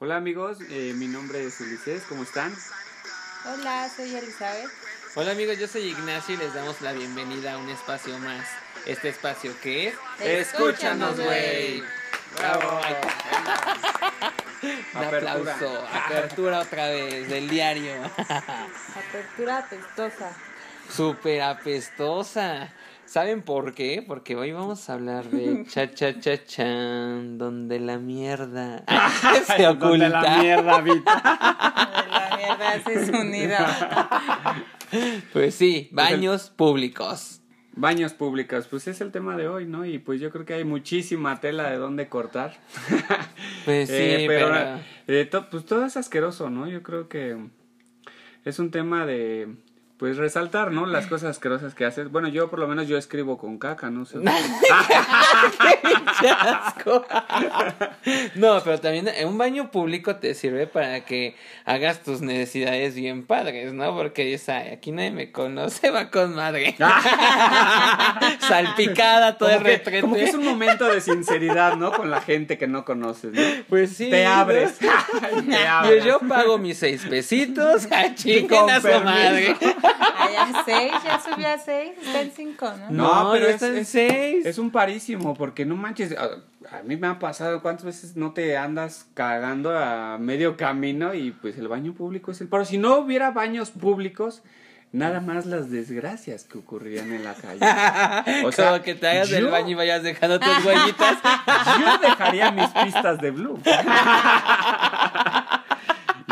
Hola 0.00 0.16
amigos, 0.16 0.58
eh, 0.70 0.92
mi 0.96 1.06
nombre 1.06 1.46
es 1.46 1.60
Ulises, 1.60 2.02
¿cómo 2.08 2.22
están? 2.24 2.54
Hola, 3.46 3.88
soy 3.94 4.14
Elizabeth. 4.14 4.68
Hola 5.14 5.32
amigos, 5.32 5.58
yo 5.58 5.68
soy 5.68 5.82
Ignacio 5.90 6.34
y 6.34 6.38
les 6.38 6.52
damos 6.54 6.80
la 6.80 6.92
bienvenida 6.92 7.54
a 7.54 7.58
un 7.58 7.68
espacio 7.68 8.18
más. 8.18 8.46
Este 8.86 9.08
espacio 9.08 9.52
que 9.62 9.88
es 9.88 9.94
Escúchanos, 10.20 11.18
güey. 11.18 11.82
Bravo. 12.36 12.80
Un 14.62 15.02
Apertura. 15.04 15.32
aplauso. 15.32 15.86
Apertura 15.92 16.60
otra 16.60 16.88
vez 16.88 17.28
del 17.28 17.48
diario. 17.48 17.94
Apertura 18.18 19.58
apestosa. 19.58 20.32
Súper 20.94 21.42
apestosa. 21.42 22.68
¿Saben 23.06 23.42
por 23.42 23.74
qué? 23.74 24.02
Porque 24.06 24.34
hoy 24.34 24.52
vamos 24.52 24.88
a 24.88 24.94
hablar 24.94 25.26
de 25.30 25.64
cha 25.68 25.92
cha 25.92 26.18
cha 26.18 26.44
chan, 26.44 27.38
donde 27.38 27.78
la 27.80 27.98
mierda 27.98 28.84
se 29.46 29.66
oculta. 29.68 29.88
Donde 29.88 30.08
la 30.08 30.38
mierda 30.38 30.76
habita. 30.76 32.02
De 32.04 32.10
la 32.10 32.36
mierda 32.36 32.72
hace 32.72 33.06
su 33.06 33.24
nido. 33.24 33.56
Pues 35.32 35.54
sí, 35.54 35.88
baños 35.92 36.50
públicos. 36.50 37.40
Baños 37.76 38.12
públicos, 38.14 38.68
pues 38.68 38.86
es 38.86 39.00
el 39.00 39.10
tema 39.10 39.36
de 39.36 39.48
hoy, 39.48 39.66
¿no? 39.66 39.84
Y 39.84 39.98
pues 39.98 40.20
yo 40.20 40.30
creo 40.30 40.44
que 40.44 40.54
hay 40.54 40.64
muchísima 40.64 41.40
tela 41.40 41.70
de 41.70 41.76
dónde 41.76 42.08
cortar. 42.08 42.56
Pues 43.64 43.88
sí, 43.88 43.94
Eh, 43.96 44.24
pero... 44.28 44.48
pero 44.48 44.78
eh, 45.20 45.24
to- 45.24 45.48
pues 45.48 45.64
todo 45.64 45.86
es 45.86 45.96
asqueroso, 45.96 46.50
¿no? 46.50 46.68
Yo 46.68 46.82
creo 46.82 47.08
que 47.08 47.34
es 48.44 48.58
un 48.58 48.70
tema 48.70 49.06
de 49.06 49.56
pues 50.04 50.18
resaltar, 50.18 50.70
¿no? 50.70 50.84
Las 50.84 51.06
cosas 51.06 51.30
asquerosas 51.30 51.74
que 51.74 51.86
haces. 51.86 52.12
Bueno, 52.12 52.28
yo 52.28 52.50
por 52.50 52.58
lo 52.58 52.68
menos 52.68 52.86
yo 52.86 52.98
escribo 52.98 53.38
con 53.38 53.56
caca, 53.56 53.88
no 53.88 54.04
sé. 54.04 54.18
¡Qué 56.20 56.28
asco! 56.28 57.06
No, 58.34 58.60
pero 58.62 58.80
también 58.80 59.08
en 59.08 59.28
un 59.28 59.38
baño 59.38 59.70
público 59.70 60.16
te 60.16 60.34
sirve 60.34 60.66
para 60.66 61.04
que 61.04 61.36
hagas 61.64 62.02
tus 62.02 62.20
necesidades 62.20 62.94
bien 62.94 63.24
padres, 63.26 63.72
¿no? 63.72 63.94
Porque 63.94 64.24
dices, 64.24 64.48
"Ay, 64.50 64.68
aquí 64.68 64.92
nadie 64.92 65.10
me 65.10 65.32
conoce, 65.32 65.90
va 65.90 66.10
con 66.10 66.34
madre. 66.34 66.74
Salpicada 68.40 69.38
todo 69.38 69.48
el 69.50 69.54
Como 69.56 69.64
que, 69.66 69.72
retrete. 69.76 70.00
como 70.00 70.14
que 70.16 70.24
es 70.24 70.34
un 70.34 70.44
momento 70.44 70.84
de 70.86 71.00
sinceridad, 71.00 71.76
¿no? 71.76 71.92
Con 71.92 72.10
la 72.10 72.20
gente 72.20 72.58
que 72.58 72.66
no 72.66 72.84
conoces, 72.84 73.32
¿no? 73.32 73.42
Pues 73.68 73.96
sí. 73.96 74.10
Te 74.10 74.24
¿no? 74.24 74.30
abres. 74.32 74.78
Te 74.78 74.88
Yo, 75.50 75.68
abres. 75.70 76.04
yo 76.04 76.18
pago 76.20 76.58
mis 76.58 76.78
seis 76.78 77.04
pesitos, 77.08 77.86
a 77.90 78.14
chinguen 78.14 78.48
Con 78.48 78.70
a 78.70 78.80
su 78.80 78.88
madre. 78.88 79.56
Allá 80.18 80.62
seis, 80.64 80.92
ya 81.04 81.20
subió 81.20 81.48
a 81.48 81.58
seis, 81.58 81.92
está 82.02 82.20
en 82.20 82.32
cinco, 82.32 82.70
¿no? 82.90 82.90
No, 82.90 83.30
pero 83.32 83.48
ya 83.48 83.54
es- 83.54 83.62
es- 83.62 83.88
seis. 83.88 84.46
Es 84.46 84.58
un 84.58 84.70
parísimo, 84.70 85.34
porque 85.34 85.64
no 85.64 85.76
manches. 85.76 86.14
A, 86.70 86.82
mí 86.82 86.96
me 86.96 87.06
ha 87.06 87.18
pasado 87.18 87.60
cuántas 87.62 87.84
veces 87.84 88.16
no 88.16 88.32
te 88.32 88.56
andas 88.56 89.06
cagando 89.14 89.76
a 89.78 90.18
medio 90.18 90.56
camino 90.56 91.14
y 91.14 91.30
pues 91.32 91.58
el 91.58 91.68
baño 91.68 91.92
público 91.94 92.30
es 92.32 92.40
el 92.40 92.48
paro. 92.48 92.64
Si 92.64 92.78
no 92.78 92.96
hubiera 92.98 93.30
baños 93.30 93.70
públicos, 93.70 94.42
nada 94.92 95.20
más 95.20 95.46
las 95.46 95.70
desgracias 95.70 96.44
que 96.44 96.58
ocurrirían 96.58 97.12
en 97.12 97.24
la 97.24 97.34
calle. 97.34 97.60
O 98.46 98.52
sea, 98.52 98.70
Como 98.72 98.82
que 98.82 98.94
te 98.94 99.08
hagas 99.08 99.30
del 99.30 99.44
yo- 99.44 99.50
baño 99.50 99.70
y 99.70 99.74
vayas 99.74 100.02
dejando 100.02 100.38
tus 100.40 100.64
huellitas. 100.64 101.18
Yo 101.80 101.98
dejaría 101.98 102.50
mis 102.52 102.68
pistas 102.68 103.20
de 103.20 103.30
blue. 103.30 103.58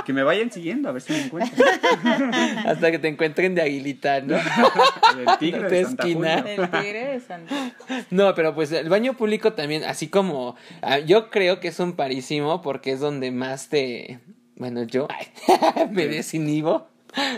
que 0.05 0.13
me 0.13 0.23
vayan 0.23 0.51
siguiendo 0.53 0.89
a 0.89 0.93
ver 0.93 1.03
si 1.03 1.13
me 1.13 1.23
encuentran. 1.25 1.69
hasta 2.67 2.91
que 2.91 2.99
te 2.99 3.09
encuentren 3.09 3.55
de 3.55 3.63
aguilita, 3.63 4.21
¿no? 4.21 4.37
El 5.19 5.39
tigre 5.39 5.61
No 5.63 5.69
de 5.69 5.85
Santa 5.85 6.03
esquina. 6.03 6.39
Julia. 6.39 6.57
Del 6.57 6.71
tigre 6.71 7.05
de 7.13 7.21
Santa. 7.21 7.55
No, 8.11 8.35
pero 8.35 8.55
pues 8.55 8.73
el 8.73 8.89
baño 8.89 9.15
público 9.15 9.53
también, 9.53 9.85
así 9.85 10.09
como 10.09 10.57
ah, 10.83 10.99
yo 10.99 11.31
creo 11.31 11.61
que 11.61 11.69
es 11.69 11.79
un 11.81 11.95
parísimo 11.95 12.63
porque 12.63 12.93
es 12.93 13.01
donde 13.01 13.31
más 13.31 13.69
te, 13.69 14.21
bueno, 14.57 14.83
yo 14.85 15.09
ay, 15.11 15.27
me 15.91 16.07
desinhibo 16.09 16.89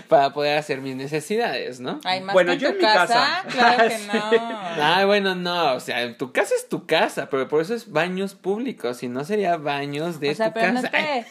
para 0.08 0.32
poder 0.32 0.56
hacer 0.56 0.80
mis 0.80 0.94
necesidades, 0.94 1.80
¿no? 1.80 1.98
Ay, 2.04 2.20
más 2.20 2.32
Bueno, 2.32 2.52
que 2.52 2.58
yo 2.58 2.68
tu 2.68 2.74
en 2.74 2.78
mi 2.78 2.84
casa, 2.84 3.08
casa. 3.08 3.44
claro 3.48 3.88
que 3.88 3.98
Sí. 3.98 4.06
no. 4.12 4.84
Ay, 4.84 5.04
bueno, 5.04 5.34
no, 5.34 5.74
o 5.74 5.80
sea, 5.80 6.16
tu 6.16 6.30
casa 6.32 6.54
es 6.56 6.68
tu 6.68 6.86
casa, 6.86 7.28
pero 7.28 7.48
por 7.48 7.60
eso 7.60 7.74
es 7.74 7.90
baños 7.90 8.36
públicos, 8.36 8.98
si 8.98 9.08
no 9.08 9.24
sería 9.24 9.56
baños 9.56 10.20
de 10.20 10.30
O 10.30 10.34
sea, 10.36 10.48
tu 10.52 10.60
pero 10.60 10.72
no 10.74 10.82
casa. 10.82 10.92
te, 10.92 11.26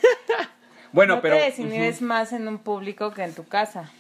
Bueno, 0.94 1.16
no 1.16 1.22
pero. 1.22 1.36
te 1.38 1.44
desinhibes 1.44 2.02
más 2.02 2.32
en 2.34 2.48
un 2.48 2.60
público 2.60 3.12
que 3.14 3.24
en 3.24 3.34
tu 3.34 3.44
casa. 3.46 3.92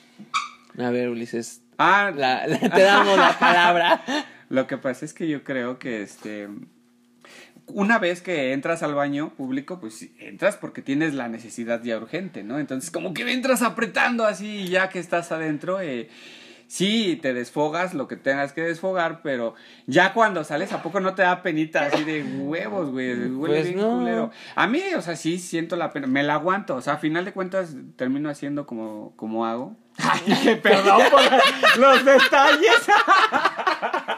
A 0.77 0.89
ver, 0.89 1.09
Ulises, 1.09 1.61
Ah, 1.77 2.11
la- 2.15 2.47
la- 2.47 2.59
te 2.59 2.81
damos 2.83 3.17
la 3.17 3.37
palabra. 3.37 4.03
Lo 4.49 4.67
que 4.67 4.77
pasa 4.77 5.03
es 5.05 5.13
que 5.13 5.27
yo 5.27 5.43
creo 5.43 5.79
que 5.79 6.01
este 6.03 6.47
una 7.65 7.97
vez 7.97 8.21
que 8.21 8.51
entras 8.53 8.83
al 8.83 8.93
baño 8.93 9.29
público, 9.35 9.79
pues 9.79 9.95
sí, 9.95 10.13
entras 10.19 10.57
porque 10.57 10.81
tienes 10.81 11.13
la 11.13 11.29
necesidad 11.29 11.81
ya 11.81 11.97
urgente, 11.97 12.43
¿no? 12.43 12.59
Entonces 12.59 12.91
como 12.91 13.13
que 13.13 13.31
entras 13.31 13.61
apretando 13.61 14.25
así 14.25 14.63
y 14.63 14.67
ya 14.67 14.89
que 14.89 14.99
estás 14.99 15.31
adentro, 15.31 15.79
eh, 15.81 16.09
sí, 16.67 17.19
te 17.21 17.33
desfogas 17.33 17.93
lo 17.93 18.07
que 18.07 18.15
tengas 18.15 18.53
que 18.53 18.61
desfogar, 18.61 19.21
pero 19.21 19.55
ya 19.87 20.13
cuando 20.13 20.43
sales, 20.43 20.71
¿a 20.73 20.81
poco 20.83 20.99
no 20.99 21.15
te 21.15 21.21
da 21.21 21.41
penita 21.41 21.85
así 21.85 22.03
de 22.03 22.23
huevos, 22.23 22.91
güey? 22.91 23.13
Huele 23.29 23.35
Pues 23.55 23.63
bien 23.65 23.77
no. 23.79 23.97
culero. 23.99 24.31
A 24.55 24.67
mí, 24.67 24.81
o 24.97 25.01
sea, 25.01 25.15
sí 25.15 25.37
siento 25.39 25.75
la 25.75 25.91
pena, 25.91 26.07
me 26.07 26.23
la 26.23 26.35
aguanto, 26.35 26.75
o 26.75 26.81
sea, 26.81 26.93
a 26.93 26.97
final 26.97 27.25
de 27.25 27.33
cuentas 27.33 27.75
termino 27.95 28.29
haciendo 28.29 28.65
como, 28.65 29.13
como 29.15 29.45
hago. 29.45 29.75
Ay, 29.97 30.33
que 30.43 30.55
perdón 30.55 31.01
por 31.11 31.79
los 31.79 32.05
detalles. 32.05 32.87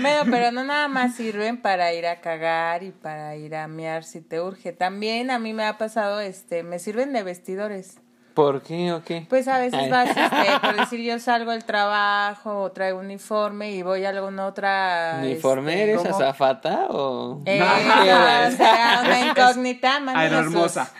Bueno, 0.00 0.30
pero 0.30 0.50
no 0.50 0.64
nada 0.64 0.88
más 0.88 1.14
sirven 1.14 1.60
para 1.60 1.92
ir 1.92 2.06
a 2.06 2.20
cagar 2.20 2.82
y 2.82 2.90
para 2.90 3.36
ir 3.36 3.54
a 3.54 3.68
mear 3.68 4.04
si 4.04 4.20
te 4.20 4.40
urge. 4.40 4.72
También 4.72 5.30
a 5.30 5.38
mí 5.38 5.52
me 5.52 5.64
ha 5.64 5.78
pasado, 5.78 6.20
este, 6.20 6.62
me 6.62 6.78
sirven 6.78 7.12
de 7.12 7.22
vestidores. 7.22 8.00
¿Por 8.34 8.62
qué 8.62 8.92
o 8.92 9.02
qué? 9.02 9.26
Pues 9.28 9.48
a 9.48 9.58
veces 9.58 9.78
Ay. 9.82 9.90
vas, 9.90 10.08
este, 10.10 10.60
por 10.62 10.76
decir, 10.76 11.00
yo 11.00 11.18
salgo 11.18 11.50
del 11.50 11.64
trabajo 11.64 12.62
o 12.62 12.72
traigo 12.72 12.98
uniforme 13.00 13.72
y 13.72 13.82
voy 13.82 14.04
a 14.04 14.10
alguna 14.10 14.46
otra... 14.46 15.18
¿Uniforme 15.20 15.72
este, 15.72 15.82
eres 15.82 15.96
como- 16.02 16.14
azafata 16.16 16.86
o...? 16.90 17.42
Eh, 17.44 17.58
No, 17.58 17.64
o 17.66 18.56
sea, 18.56 19.02
una 19.04 19.20
incógnita, 19.28 20.00
mándenos 20.00 20.16
Aerohermosa. 20.22 20.90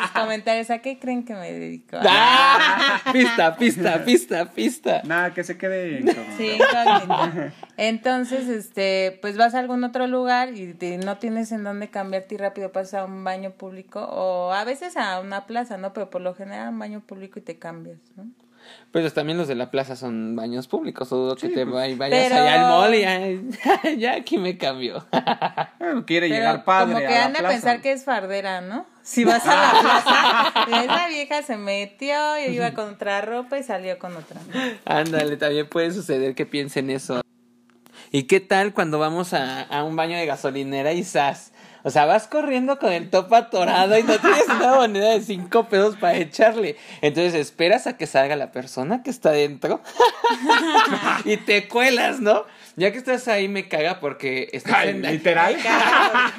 sus 0.00 0.10
comentarios. 0.10 0.70
¿A 0.70 0.78
qué 0.78 0.98
creen 0.98 1.24
que 1.24 1.34
me 1.34 1.52
dedico? 1.52 1.96
¡Ah! 2.06 2.53
Pista, 3.12 3.56
pista, 3.56 4.04
pista, 4.04 4.50
pista. 4.52 5.02
Nada, 5.04 5.32
que 5.34 5.44
se 5.44 5.56
quede. 5.58 6.02
Sí. 6.36 6.58
Entonces, 7.76 8.48
este, 8.48 9.18
pues 9.20 9.36
vas 9.36 9.54
a 9.54 9.58
algún 9.58 9.84
otro 9.84 10.06
lugar 10.06 10.54
y 10.56 10.74
te- 10.74 10.98
no 10.98 11.18
tienes 11.18 11.52
en 11.52 11.64
dónde 11.64 11.90
cambiarte 11.90 12.34
y 12.34 12.38
rápido 12.38 12.72
pasas 12.72 12.94
a 12.94 13.04
un 13.04 13.24
baño 13.24 13.52
público 13.52 14.00
o 14.04 14.52
a 14.52 14.64
veces 14.64 14.96
a 14.96 15.20
una 15.20 15.46
plaza, 15.46 15.76
¿no? 15.76 15.92
Pero 15.92 16.10
por 16.10 16.20
lo 16.22 16.34
general 16.34 16.68
a 16.68 16.70
un 16.70 16.78
baño 16.78 17.00
público 17.00 17.38
y 17.38 17.42
te 17.42 17.58
cambias, 17.58 17.98
¿no? 18.16 18.26
Pues 18.92 19.12
también 19.12 19.36
los 19.38 19.48
de 19.48 19.56
la 19.56 19.70
plaza 19.72 19.96
son 19.96 20.36
baños 20.36 20.68
públicos, 20.68 21.10
o 21.12 21.16
dudo 21.16 21.36
que 21.36 21.48
te 21.48 21.64
vay- 21.66 21.96
vayas 21.96 22.28
Pero- 22.28 22.42
allá 22.42 22.62
al 22.62 22.68
mall 22.70 22.94
y 22.94 23.00
ya, 23.02 23.90
ya 23.98 24.14
aquí 24.14 24.38
me 24.38 24.56
cambio. 24.56 25.04
Bueno, 25.80 26.06
quiere 26.06 26.28
Pero 26.28 26.38
llegar 26.38 26.64
padre 26.64 26.94
como 26.94 26.98
que 27.06 27.16
a 27.16 27.28
la 27.28 27.38
plaza. 27.38 27.48
pensar 27.54 27.80
que 27.80 27.92
es 27.92 28.04
fardera, 28.04 28.60
¿no? 28.60 28.86
Si 29.02 29.24
vas 29.24 29.44
a 29.46 29.54
la 29.74 29.80
plaza, 30.64 30.82
esa 30.84 31.08
vieja 31.08 31.42
se 31.42 31.56
metió 31.56 32.38
y 32.38 32.52
iba 32.54 32.72
con 32.72 32.94
otra 32.94 33.20
ropa 33.20 33.58
y 33.58 33.62
salió 33.64 33.98
con 33.98 34.16
otra. 34.16 34.40
Ándale, 34.84 35.36
también 35.36 35.68
puede 35.68 35.90
suceder 35.92 36.34
que 36.34 36.46
piensen 36.46 36.88
eso. 36.90 37.20
¿Y 38.12 38.24
qué 38.24 38.38
tal 38.38 38.72
cuando 38.74 38.98
vamos 39.00 39.32
a, 39.34 39.62
a 39.62 39.82
un 39.82 39.96
baño 39.96 40.16
de 40.16 40.24
gasolinera 40.26 40.92
y 40.92 41.02
sas? 41.02 41.52
O 41.86 41.90
sea, 41.90 42.06
vas 42.06 42.26
corriendo 42.26 42.78
con 42.78 42.92
el 42.92 43.10
topo 43.10 43.36
atorado 43.36 43.96
y 43.98 44.02
no 44.02 44.18
tienes 44.18 44.48
una 44.48 44.74
moneda 44.74 45.10
de 45.10 45.20
cinco 45.20 45.68
pesos 45.68 45.96
para 45.96 46.16
echarle. 46.16 46.76
Entonces 47.02 47.34
esperas 47.34 47.86
a 47.86 47.96
que 47.98 48.06
salga 48.06 48.36
la 48.36 48.50
persona 48.52 49.02
que 49.02 49.10
está 49.10 49.30
dentro 49.32 49.82
y 51.24 51.36
te 51.38 51.68
cuelas, 51.68 52.20
¿no? 52.20 52.44
Ya 52.76 52.90
que 52.90 52.98
estás 52.98 53.28
ahí 53.28 53.46
me 53.46 53.68
caga 53.68 54.00
porque 54.00 54.48
estás 54.52 54.74
Ay, 54.74 54.88
en- 54.88 55.02
literal. 55.02 55.56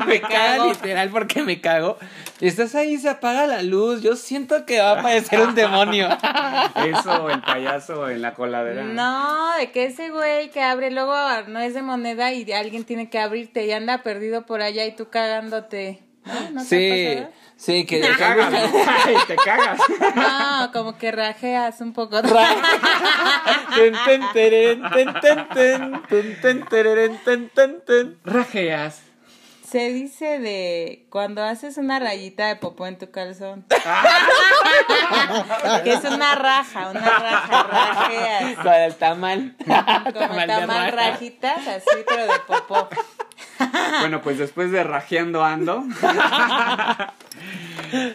me 0.05 0.19
caga 0.19 0.65
literal 0.67 1.09
porque 1.09 1.41
me 1.43 1.61
cago. 1.61 1.97
Estás 2.41 2.75
ahí, 2.75 2.97
se 2.97 3.07
apaga 3.07 3.47
la 3.47 3.61
luz. 3.63 4.01
Yo 4.01 4.17
siento 4.17 4.65
que 4.65 4.79
va 4.81 4.89
a 4.91 4.99
aparecer 4.99 5.39
un 5.39 5.55
demonio. 5.55 6.09
Eso, 6.85 7.29
el 7.29 7.41
payaso 7.41 8.09
en 8.09 8.21
la 8.21 8.33
coladera. 8.33 8.83
No, 8.83 9.55
de 9.57 9.71
que 9.71 9.85
ese 9.85 10.09
güey 10.09 10.49
que 10.49 10.61
abre 10.61 10.91
luego 10.91 11.15
no 11.47 11.59
es 11.59 11.73
de 11.73 11.81
moneda 11.81 12.33
y 12.33 12.51
alguien 12.51 12.83
tiene 12.83 13.09
que 13.09 13.19
abrirte 13.19 13.65
y 13.65 13.71
anda 13.71 14.03
perdido 14.03 14.45
por 14.45 14.61
allá 14.61 14.85
y 14.85 14.93
tú 14.93 15.07
cagándote. 15.35 16.01
¿No? 16.25 16.49
¿No 16.51 16.63
Sí, 16.63 17.23
sí, 17.55 17.85
que 17.85 18.01
Te 18.01 18.15
cagas. 18.15 18.53
Ay, 18.53 19.15
te 19.27 19.35
cagas. 19.35 19.79
No, 20.15 20.71
como 20.71 20.97
que 20.97 21.11
rajeas 21.11 21.81
un 21.81 21.93
poco. 21.93 22.19
Rajeas. 28.23 29.01
Se 29.69 29.89
dice 29.89 30.39
de 30.39 31.05
cuando 31.09 31.43
haces 31.43 31.77
una 31.77 31.99
rayita 31.99 32.47
de 32.47 32.55
popó 32.55 32.87
en 32.87 32.97
tu 32.97 33.11
calzón. 33.11 33.65
que 35.83 35.93
es 35.93 36.03
una 36.05 36.35
raja, 36.35 36.89
una 36.91 37.01
raja, 37.01 37.63
rajeas. 37.63 38.55
Para 38.55 38.85
el 38.85 38.95
tamal. 38.95 39.55
Como 39.57 40.13
Tamal 40.13 40.47
tamal 40.47 40.91
rajitas, 40.91 41.67
así, 41.67 42.03
pero 42.07 42.23
de 42.23 42.39
popó. 42.47 42.89
Bueno, 44.01 44.21
pues 44.21 44.37
después 44.37 44.71
de 44.71 44.83
rajeando 44.83 45.43
ando. 45.43 45.83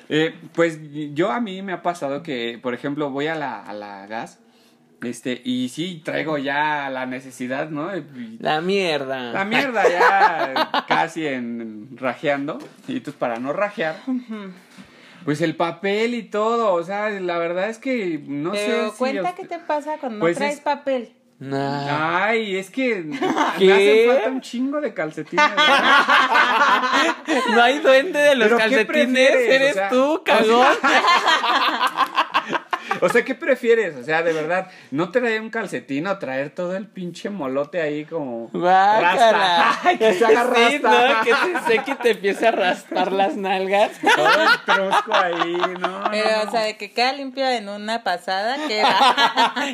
Eh, 0.09 0.35
pues 0.55 0.79
yo 1.15 1.31
a 1.31 1.41
mí 1.41 1.63
me 1.63 1.73
ha 1.73 1.83
pasado 1.83 2.23
que, 2.23 2.59
por 2.61 2.75
ejemplo, 2.75 3.11
voy 3.11 3.29
a 3.29 3.35
la, 3.35 3.61
a 3.63 3.73
la 3.73 4.07
gas. 4.07 4.39
Este, 5.03 5.41
y 5.45 5.69
sí, 5.71 6.03
traigo 6.05 6.37
ya 6.39 6.91
la 6.91 7.07
necesidad, 7.07 7.71
¿no? 7.71 7.91
La 8.41 8.61
mierda. 8.61 9.33
La 9.33 9.45
mierda 9.45 9.83
ya 9.89 10.85
casi 10.89 11.27
en 11.27 11.97
rajeando. 11.97 12.59
Y 12.89 12.97
entonces 12.99 13.15
para 13.19 13.39
no 13.39 13.53
rajear, 13.55 13.97
pues 15.25 15.41
el 15.41 15.57
papel 15.57 16.15
y 16.15 16.25
todo. 16.25 16.75
O 16.75 16.83
sea, 16.83 17.09
la 17.09 17.39
verdad 17.39 17.71
es 17.71 17.79
que 17.79 18.21
no 18.27 18.53
Pero 18.53 18.87
sé 18.87 18.91
si. 18.93 18.99
cuenta 18.99 19.29
a 19.31 19.35
qué 19.35 19.47
te 19.47 19.59
pasa 19.61 19.97
cuando 19.99 20.19
Pues 20.21 20.37
no 20.37 20.39
traes 20.41 20.55
es- 20.57 20.61
papel. 20.61 21.13
Nah. 21.41 22.27
Ay, 22.27 22.57
es 22.57 22.71
que 22.71 22.97
me 23.03 23.19
¿Qué? 23.59 23.73
hacen 23.73 24.09
falta 24.15 24.29
un 24.29 24.41
chingo 24.43 24.79
de 24.81 24.93
calcetines. 24.93 25.45
No 27.55 27.63
hay 27.63 27.79
duende 27.79 28.19
de 28.19 28.35
los 28.35 28.49
¿Pero 28.49 28.59
qué 28.59 28.63
calcetines, 28.63 29.31
eres 29.31 29.71
O 29.71 29.75
sea, 29.75 29.89
tú, 29.89 30.23
cagón. 30.23 30.67
O 30.67 30.81
sea, 30.81 31.03
¿qué 33.25 33.35
prefieres? 33.35 33.97
O 33.97 34.03
sea, 34.05 34.23
de 34.23 34.33
verdad, 34.33 34.69
no 34.91 35.11
traer 35.11 35.41
un 35.41 35.51
calcetín 35.51 36.07
o 36.07 36.19
traer 36.19 36.51
todo 36.51 36.77
el 36.77 36.87
pinche 36.87 37.31
molote 37.31 37.81
ahí 37.81 38.05
como. 38.05 38.51
Rasta. 38.53 39.79
Ay, 39.85 39.99
que 39.99 40.15
se 40.15 40.25
haga 40.27 40.55
Sí, 40.55 40.79
rasta. 40.79 41.09
¿no? 41.09 41.25
Que 41.25 41.31
te 41.33 41.73
seque 41.73 41.91
y 41.91 41.95
te 41.95 42.11
empiece 42.11 42.47
a 42.49 42.51
raspar 42.51 43.13
las 43.13 43.37
nalgas. 43.37 43.93
Todo 44.01 44.43
el 44.43 44.65
trosco 44.65 45.15
ahí, 45.15 45.57
¿no? 45.79 46.05
Pero, 46.11 46.45
no, 46.45 46.49
o 46.49 46.51
sea, 46.51 46.63
de 46.63 46.77
que 46.77 46.91
queda 46.93 47.13
limpio 47.13 47.49
en 47.49 47.69
una 47.69 48.03
pasada, 48.03 48.57
queda. 48.69 48.95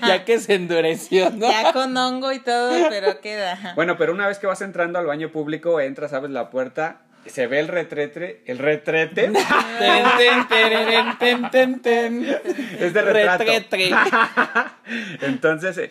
ya 0.06 0.25
que 0.25 0.38
se 0.38 0.55
endureció, 0.55 1.31
¿no? 1.31 1.49
ya 1.50 1.73
con 1.73 1.96
hongo 1.96 2.32
y 2.32 2.40
todo, 2.40 2.73
pero 2.88 3.20
queda. 3.20 3.73
Bueno, 3.75 3.96
pero 3.96 4.12
una 4.12 4.26
vez 4.26 4.38
que 4.38 4.46
vas 4.46 4.61
entrando 4.61 4.99
al 4.99 5.06
baño 5.06 5.31
público, 5.31 5.81
entras, 5.81 6.12
abres 6.12 6.32
la 6.32 6.50
puerta, 6.50 6.99
se 7.28 7.46
ve 7.46 7.61
el 7.61 7.69
retrete, 7.69 8.43
el 8.46 8.58
retrete 8.58 9.31
Ten, 11.19 11.50
ten, 11.50 11.81
ten, 11.81 12.38
es 12.78 12.93
de 12.93 13.02
retrato. 13.02 13.44
Retrete. 13.44 13.94
Entonces, 15.23 15.78
eh, 15.78 15.90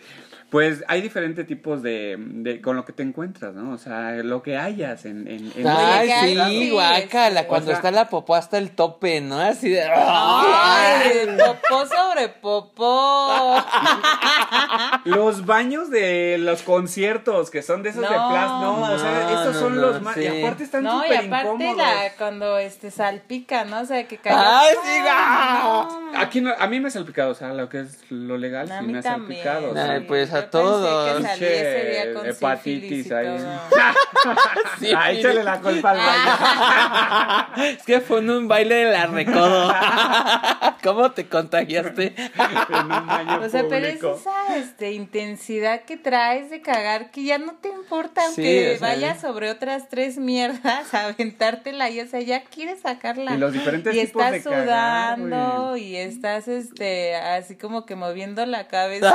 pues 0.50 0.84
hay 0.86 1.00
diferentes 1.02 1.46
tipos 1.46 1.82
de, 1.82 2.16
de 2.18 2.60
con 2.60 2.76
lo 2.76 2.84
que 2.84 2.92
te 2.92 3.02
encuentras, 3.02 3.52
¿no? 3.54 3.72
O 3.72 3.78
sea, 3.78 4.12
lo 4.22 4.42
que 4.42 4.56
hayas 4.56 5.04
en, 5.04 5.26
en, 5.26 5.52
en- 5.56 5.66
Ay, 5.66 6.08
Oye, 6.08 6.34
¿qué 6.34 6.48
sí, 6.48 6.70
guácala, 6.70 7.46
cuando 7.48 7.66
o 7.66 7.68
sea- 7.70 7.76
está 7.78 7.90
la 7.90 8.08
popó 8.08 8.34
hasta 8.36 8.56
el 8.58 8.70
tope, 8.70 9.20
¿no? 9.20 9.40
Así 9.40 9.70
de... 9.70 9.82
Ay, 9.82 11.26
popó 11.36 11.84
sobre 11.86 12.28
popó. 12.28 13.56
Los 15.04 15.46
baños 15.46 15.90
de 15.90 16.36
los 16.38 16.62
conciertos, 16.62 17.50
que 17.50 17.62
son 17.62 17.82
de 17.82 17.90
esos 17.90 18.02
de 18.02 18.08
plástico. 18.08 18.60
No, 18.60 18.82
o 18.92 18.98
sea, 18.98 19.12
no, 19.24 19.28
estos 19.30 19.54
no, 19.54 19.60
son 19.60 19.76
no, 19.76 19.80
los 19.82 20.02
más. 20.02 20.14
sí. 20.14 20.22
Y 20.22 20.42
aparte 20.42 20.64
están 20.64 20.82
No, 20.84 21.04
y 21.04 21.08
súper 21.08 21.26
aparte 21.26 21.46
incómodos. 21.64 21.76
la, 21.76 22.12
cuando 22.18 22.58
este 22.58 22.90
salpica, 22.90 23.64
¿no? 23.64 23.80
O 23.80 23.84
sea, 23.84 24.06
que 24.08 24.16
cae. 24.18 24.34
Ay, 24.36 24.74
sí, 24.84 24.98
ah. 25.08 25.88
Aquí 26.16 26.40
no, 26.40 26.52
a 26.58 26.66
mí 26.66 26.80
me 26.80 26.88
ha 26.88 26.90
salpicado, 26.90 27.30
o 27.30 27.34
sea, 27.34 27.52
lo 27.52 27.68
que 27.68 27.80
es 27.80 27.98
lo 28.10 28.36
legal 28.38 28.68
sí 28.68 28.74
mí 28.86 28.92
me 28.92 28.98
ha 28.98 29.02
también. 29.02 29.42
salpicado. 29.44 29.70
o 29.70 29.74
sea, 29.74 29.92
Ay, 29.92 30.00
pues, 30.06 30.32
a 30.38 30.40
Yo 30.42 30.50
pensé 30.50 30.50
todos. 30.50 31.16
que 31.16 31.22
salí 31.22 31.44
ese 31.46 31.84
día 31.90 32.14
con 32.14 32.26
hepatitis 32.26 33.12
ahí. 33.12 33.26
todo. 33.26 33.46
Sí, 34.80 34.92
Ah, 34.96 35.12
échale 35.12 35.42
la 35.44 35.60
culpa 35.60 35.90
al 35.92 35.98
baño. 35.98 37.66
Es 37.76 37.82
que 37.84 38.00
fue 38.00 38.18
en 38.18 38.30
un 38.30 38.48
baile 38.48 38.74
de 38.74 38.92
la 38.92 39.06
recodo. 39.06 39.72
¿Cómo 40.82 41.10
te 41.12 41.28
contagiaste? 41.28 42.14
en 42.16 42.92
un 42.92 43.06
baño 43.06 43.40
O 43.42 43.48
sea, 43.48 43.64
pero 43.68 43.86
es 43.86 43.98
público. 43.98 44.18
esa 44.20 44.56
este, 44.56 44.92
intensidad 44.92 45.82
que 45.82 45.96
traes 45.96 46.50
de 46.50 46.60
cagar 46.60 47.10
que 47.10 47.24
ya 47.24 47.38
no 47.38 47.54
te 47.54 47.68
importa, 47.68 48.20
Sí, 48.22 48.26
aunque 48.42 48.74
o 48.74 48.78
sea, 48.78 48.88
vayas 48.88 49.20
sobre 49.20 49.50
otras 49.50 49.88
tres 49.88 50.18
mierdas 50.18 50.92
a 50.94 51.06
aventártela 51.06 51.88
y, 51.90 52.00
o 52.00 52.06
sea, 52.06 52.20
ya 52.20 52.42
quieres 52.44 52.80
sacarla. 52.80 53.34
Y 53.34 53.38
los 53.38 53.52
diferentes 53.52 53.94
Y 53.94 54.00
tipos 54.06 54.22
estás 54.22 54.32
de 54.32 54.42
cagar, 54.50 55.16
sudando 55.18 55.68
güey. 55.70 55.84
y 55.84 55.96
estás, 55.96 56.48
este, 56.48 57.14
así 57.16 57.56
como 57.56 57.86
que 57.86 57.94
moviendo 57.96 58.44
la 58.46 58.66
cabeza. 58.68 59.14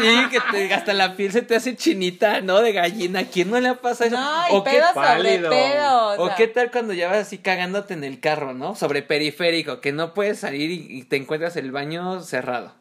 Sí, 0.00 0.26
que 0.30 0.40
te, 0.50 0.72
hasta 0.72 0.94
la 0.94 1.16
piel 1.16 1.32
se 1.32 1.42
te 1.42 1.56
hace 1.56 1.76
chinita, 1.76 2.40
¿no? 2.40 2.60
De 2.60 2.72
gallina. 2.72 3.20
¿A 3.20 3.24
quién 3.24 3.50
no 3.50 3.60
le 3.60 3.74
pasa 3.74 4.06
eso? 4.06 4.16
no, 4.16 4.42
y 4.50 4.54
¿O 4.56 4.64
qué 4.64 4.70
pedo 4.70 4.86
sobre 4.94 5.06
pálido. 5.06 5.50
pedo. 5.50 6.08
o 6.08 6.22
¿O 6.22 6.26
sea, 6.28 6.36
qué 6.36 6.46
tal 6.48 6.70
cuando 6.70 6.92
ya 6.94 7.08
vas 7.08 7.18
así 7.18 7.38
cagándote 7.38 7.94
en 7.94 8.04
el 8.04 8.20
carro, 8.20 8.54
¿no? 8.54 8.74
Sobre 8.76 9.02
periférico, 9.02 9.80
que 9.80 9.92
no 9.92 10.14
puedes 10.14 10.40
salir 10.40 10.70
y, 10.70 10.86
y 10.88 11.02
te 11.02 11.16
encuentras 11.16 11.56
el 11.56 11.72
baño 11.72 12.20
cerrado. 12.22 12.74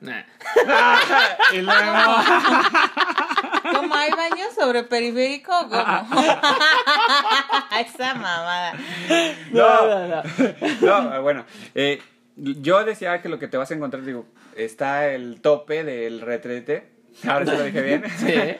Nah. 0.00 0.22
y 1.54 1.58
luego. 1.58 2.02
¿Cómo 3.72 3.94
hay 3.94 4.10
baños 4.10 4.48
sobre 4.54 4.82
periférico? 4.84 5.52
¿Cómo? 5.68 6.22
Esa 7.80 8.14
mamada. 8.14 8.74
No, 9.52 10.22
no, 10.80 11.22
bueno. 11.22 11.44
eh, 11.74 12.00
yo 12.36 12.84
decía 12.84 13.20
que 13.22 13.28
lo 13.28 13.38
que 13.38 13.48
te 13.48 13.56
vas 13.56 13.70
a 13.70 13.74
encontrar, 13.74 14.04
digo, 14.04 14.26
está 14.56 15.08
el 15.12 15.40
tope 15.40 15.84
del 15.84 16.20
retrete. 16.20 16.88
Ahora 17.26 17.46
sí 17.46 17.56
lo 17.56 17.64
dije 17.64 17.82
bien. 17.82 18.04
Sí. 18.18 18.56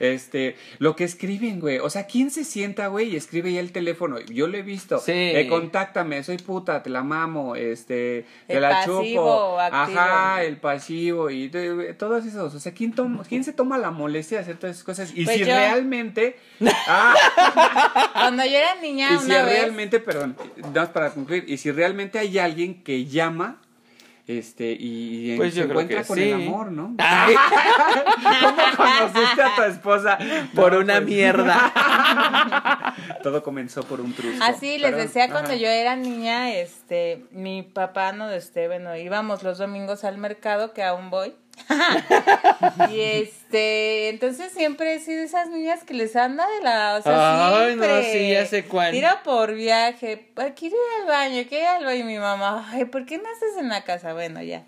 Este, 0.00 0.56
lo 0.78 0.96
que 0.96 1.04
escriben, 1.04 1.60
güey. 1.60 1.78
O 1.78 1.90
sea, 1.90 2.06
¿quién 2.06 2.30
se 2.30 2.44
sienta, 2.44 2.88
güey, 2.88 3.10
y 3.10 3.16
escribe 3.16 3.52
ya 3.52 3.60
el 3.60 3.72
teléfono? 3.72 4.18
Yo 4.20 4.46
lo 4.46 4.56
he 4.56 4.62
visto. 4.62 4.98
Sí. 4.98 5.12
Eh, 5.12 5.46
contáctame, 5.48 6.22
soy 6.24 6.38
puta, 6.38 6.82
te 6.82 6.90
la 6.90 7.02
mamo, 7.02 7.56
este, 7.56 8.24
te 8.46 8.54
El 8.54 8.62
la 8.62 8.70
pasivo 8.70 9.02
chupo. 9.04 9.60
activo. 9.60 9.98
Ajá, 10.00 10.42
el 10.44 10.56
pasivo 10.58 11.30
y 11.30 11.50
todos 11.98 12.24
esos. 12.26 12.54
O 12.54 12.60
sea, 12.60 12.72
¿quién, 12.72 12.92
toma, 12.92 13.22
¿quién 13.28 13.44
se 13.44 13.52
toma 13.52 13.78
la 13.78 13.90
molestia 13.90 14.38
de 14.38 14.42
hacer 14.42 14.56
todas 14.58 14.76
esas 14.76 14.84
cosas? 14.84 15.12
Y 15.14 15.24
Pues 15.24 15.36
si 15.38 15.40
yo. 15.44 15.46
realmente. 15.46 16.36
Ah, 16.88 17.14
Cuando 18.12 18.44
yo 18.44 18.56
era 18.56 18.74
niña, 18.80 19.10
y 19.14 19.18
si 19.18 19.28
vez. 19.30 19.44
realmente, 19.44 19.98
perdón, 20.00 20.36
nada 20.58 20.82
más 20.82 20.88
para 20.90 21.10
concluir, 21.10 21.44
y 21.48 21.56
si 21.58 21.70
realmente 21.70 22.18
hay 22.18 22.38
alguien 22.38 22.82
que 22.82 23.06
llama, 23.06 23.60
este, 24.26 24.72
y, 24.72 25.32
y 25.32 25.36
Pues 25.36 25.54
se 25.54 25.62
encuentra 25.62 26.02
con 26.04 26.16
sí. 26.16 26.24
el 26.24 26.34
amor, 26.34 26.72
¿no? 26.72 26.94
Ay, 26.98 27.34
¿Cómo 28.40 28.62
conociste 28.76 29.42
a 29.42 29.54
tu 29.54 29.62
esposa? 29.62 30.18
por 30.54 30.72
No, 30.72 30.80
una 30.80 30.94
pues, 30.96 31.06
mierda. 31.06 32.94
Todo 33.22 33.42
comenzó 33.42 33.84
por 33.84 34.00
un 34.00 34.12
trusco. 34.12 34.42
Así 34.42 34.78
les 34.78 34.96
decía 34.96 35.30
cuando 35.30 35.54
yo 35.54 35.68
era 35.68 35.94
niña, 35.94 36.52
este, 36.52 37.24
mi 37.30 37.62
papá 37.62 38.12
no 38.12 38.28
este, 38.30 38.66
bueno, 38.66 38.96
íbamos 38.96 39.42
los 39.42 39.58
domingos 39.58 40.04
al 40.04 40.18
mercado, 40.18 40.72
que 40.72 40.82
aún 40.82 41.10
voy. 41.10 41.34
Y 42.90 43.00
este, 43.00 44.08
entonces 44.10 44.52
siempre 44.52 44.94
he 44.94 45.00
sido 45.00 45.22
esas 45.22 45.48
niñas 45.48 45.84
que 45.84 45.94
les 45.94 46.14
anda 46.16 46.46
de 46.58 46.62
la, 46.62 46.96
o 46.98 47.02
sea, 47.02 47.48
Ay, 47.48 47.74
no, 47.76 47.82
siempre. 47.84 48.12
sí, 48.12 48.30
ya 48.30 48.46
sé 48.46 48.64
cuál. 48.64 48.92
Tiro 48.92 49.08
por 49.24 49.54
viaje, 49.54 50.28
"Ay, 50.36 50.52
quiero 50.56 50.76
ir 50.76 51.02
al 51.02 51.08
baño, 51.08 51.42
quiero 51.48 51.64
ir 51.64 51.68
al 51.70 51.84
baño, 51.84 52.00
y 52.00 52.04
mi 52.04 52.18
mamá, 52.18 52.68
ay, 52.72 52.84
¿por 52.84 53.06
qué 53.06 53.18
no 53.18 53.24
haces 53.24 53.56
en 53.58 53.68
la 53.68 53.82
casa? 53.84 54.12
Bueno, 54.12 54.42
ya. 54.42 54.64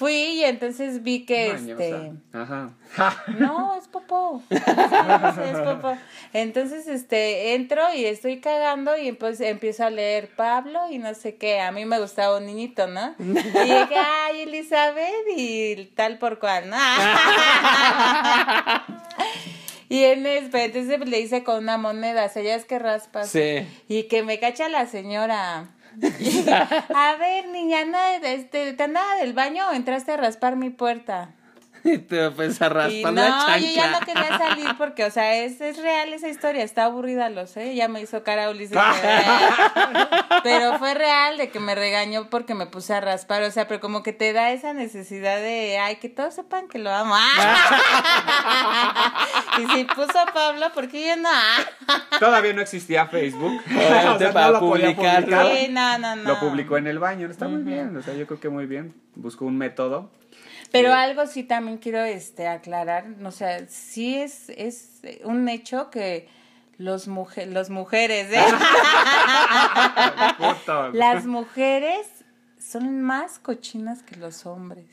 Fui 0.00 0.14
y 0.14 0.44
entonces 0.44 1.02
vi 1.02 1.26
que 1.26 1.52
Mañosa. 1.52 1.84
este. 1.84 2.12
Ajá. 2.32 2.70
No, 3.38 3.76
es 3.76 3.86
popó. 3.86 4.42
Sí, 4.48 4.56
es 4.56 5.58
popó. 5.58 5.94
Entonces, 6.32 6.88
este, 6.88 7.52
entro 7.52 7.82
y 7.92 8.06
estoy 8.06 8.40
cagando 8.40 8.96
y 8.96 9.12
pues 9.12 9.42
empiezo 9.42 9.84
a 9.84 9.90
leer 9.90 10.30
Pablo 10.34 10.90
y 10.90 10.96
no 10.96 11.12
sé 11.12 11.36
qué. 11.36 11.60
A 11.60 11.70
mí 11.70 11.84
me 11.84 12.00
gustaba 12.00 12.38
un 12.38 12.46
niñito, 12.46 12.86
¿no? 12.86 13.14
Y 13.18 13.24
dije, 13.24 13.94
ay, 14.24 14.40
Elizabeth 14.40 15.26
y 15.36 15.84
tal 15.94 16.18
por 16.18 16.38
cual, 16.38 16.70
¿no? 16.70 16.76
Y 19.90 20.04
en 20.04 20.24
este, 20.24 20.66
entonces 20.66 21.00
le 21.00 21.18
hice 21.18 21.42
con 21.42 21.64
una 21.64 21.76
moneda, 21.76 22.24
o 22.24 22.28
sea, 22.28 22.44
ya 22.44 22.54
es 22.54 22.64
que 22.64 22.78
raspas. 22.78 23.28
Sí. 23.28 23.66
Y 23.88 24.04
que 24.04 24.22
me 24.22 24.38
cacha 24.38 24.68
la 24.68 24.86
señora. 24.86 25.66
a 26.94 27.16
ver, 27.16 27.48
niña, 27.48 27.84
¿no, 27.84 27.98
este, 28.22 28.72
¿te 28.72 28.82
andaba 28.82 29.16
del 29.16 29.32
baño 29.32 29.68
o 29.68 29.72
entraste 29.72 30.12
a 30.12 30.16
raspar 30.16 30.56
mi 30.56 30.70
puerta? 30.70 31.34
Y 31.84 31.98
te 31.98 32.30
pues 32.30 32.60
a 32.60 32.66
Y 32.66 32.68
raspar 32.68 33.12
no, 33.12 33.22
la 33.22 33.58
yo 33.58 33.66
ya 33.74 33.90
no 33.90 33.98
chancla. 33.98 34.14
quería 34.14 34.38
salir 34.38 34.76
porque, 34.76 35.04
o 35.04 35.10
sea, 35.10 35.36
es, 35.36 35.60
es 35.60 35.78
real 35.78 36.12
esa 36.12 36.28
historia, 36.28 36.62
está 36.62 36.84
aburrida, 36.84 37.30
lo 37.30 37.46
sé, 37.46 37.74
ya 37.74 37.88
me 37.88 38.00
hizo 38.00 38.22
cara 38.22 38.50
Ulises. 38.50 38.76
pero 40.42 40.78
fue 40.78 40.94
real 40.94 41.38
de 41.38 41.50
que 41.50 41.60
me 41.60 41.74
regañó 41.74 42.28
porque 42.28 42.54
me 42.54 42.66
puse 42.66 42.94
a 42.94 43.00
raspar, 43.00 43.42
o 43.42 43.50
sea, 43.50 43.66
pero 43.66 43.80
como 43.80 44.02
que 44.02 44.12
te 44.12 44.32
da 44.32 44.50
esa 44.50 44.74
necesidad 44.74 45.38
de, 45.38 45.78
ay, 45.78 45.96
que 45.96 46.08
todos 46.08 46.34
sepan 46.34 46.68
que 46.68 46.78
lo 46.78 46.90
amo. 46.90 47.14
y 49.58 49.66
si 49.72 49.84
puso 49.84 50.18
a 50.18 50.26
Pablo, 50.32 50.66
¿por 50.74 50.88
qué 50.88 51.08
yo 51.08 51.16
no? 51.16 51.28
Todavía 52.18 52.52
no 52.52 52.62
existía 52.62 53.06
Facebook. 53.06 53.60
Obviamente 53.66 54.28
para 54.28 54.58
publicarlo. 54.58 55.56
Sí, 55.56 55.68
no, 55.70 55.98
no, 55.98 56.16
no. 56.16 56.22
Lo 56.24 56.40
publicó 56.40 56.76
en 56.76 56.86
el 56.86 56.98
baño, 56.98 57.28
está 57.28 57.48
muy 57.48 57.62
bien. 57.62 57.96
O 57.96 58.02
sea, 58.02 58.14
yo 58.14 58.26
creo 58.26 58.40
que 58.40 58.48
muy 58.48 58.66
bien. 58.66 58.94
Buscó 59.14 59.44
un 59.44 59.58
método. 59.58 60.10
Pero 60.70 60.94
algo 60.94 61.26
sí 61.26 61.42
también 61.42 61.78
quiero 61.78 62.02
este 62.04 62.46
aclarar, 62.46 63.06
o 63.24 63.30
sea, 63.30 63.66
sí 63.68 64.16
es, 64.16 64.50
es 64.50 65.00
un 65.24 65.48
hecho 65.48 65.90
que 65.90 66.28
los 66.78 67.08
mujer, 67.08 67.48
los 67.48 67.70
mujeres, 67.70 68.32
¿eh? 68.32 68.40
Las 70.94 71.26
mujeres 71.26 72.06
son 72.58 73.02
más 73.02 73.38
cochinas 73.38 74.02
que 74.02 74.16
los 74.16 74.46
hombres. 74.46 74.86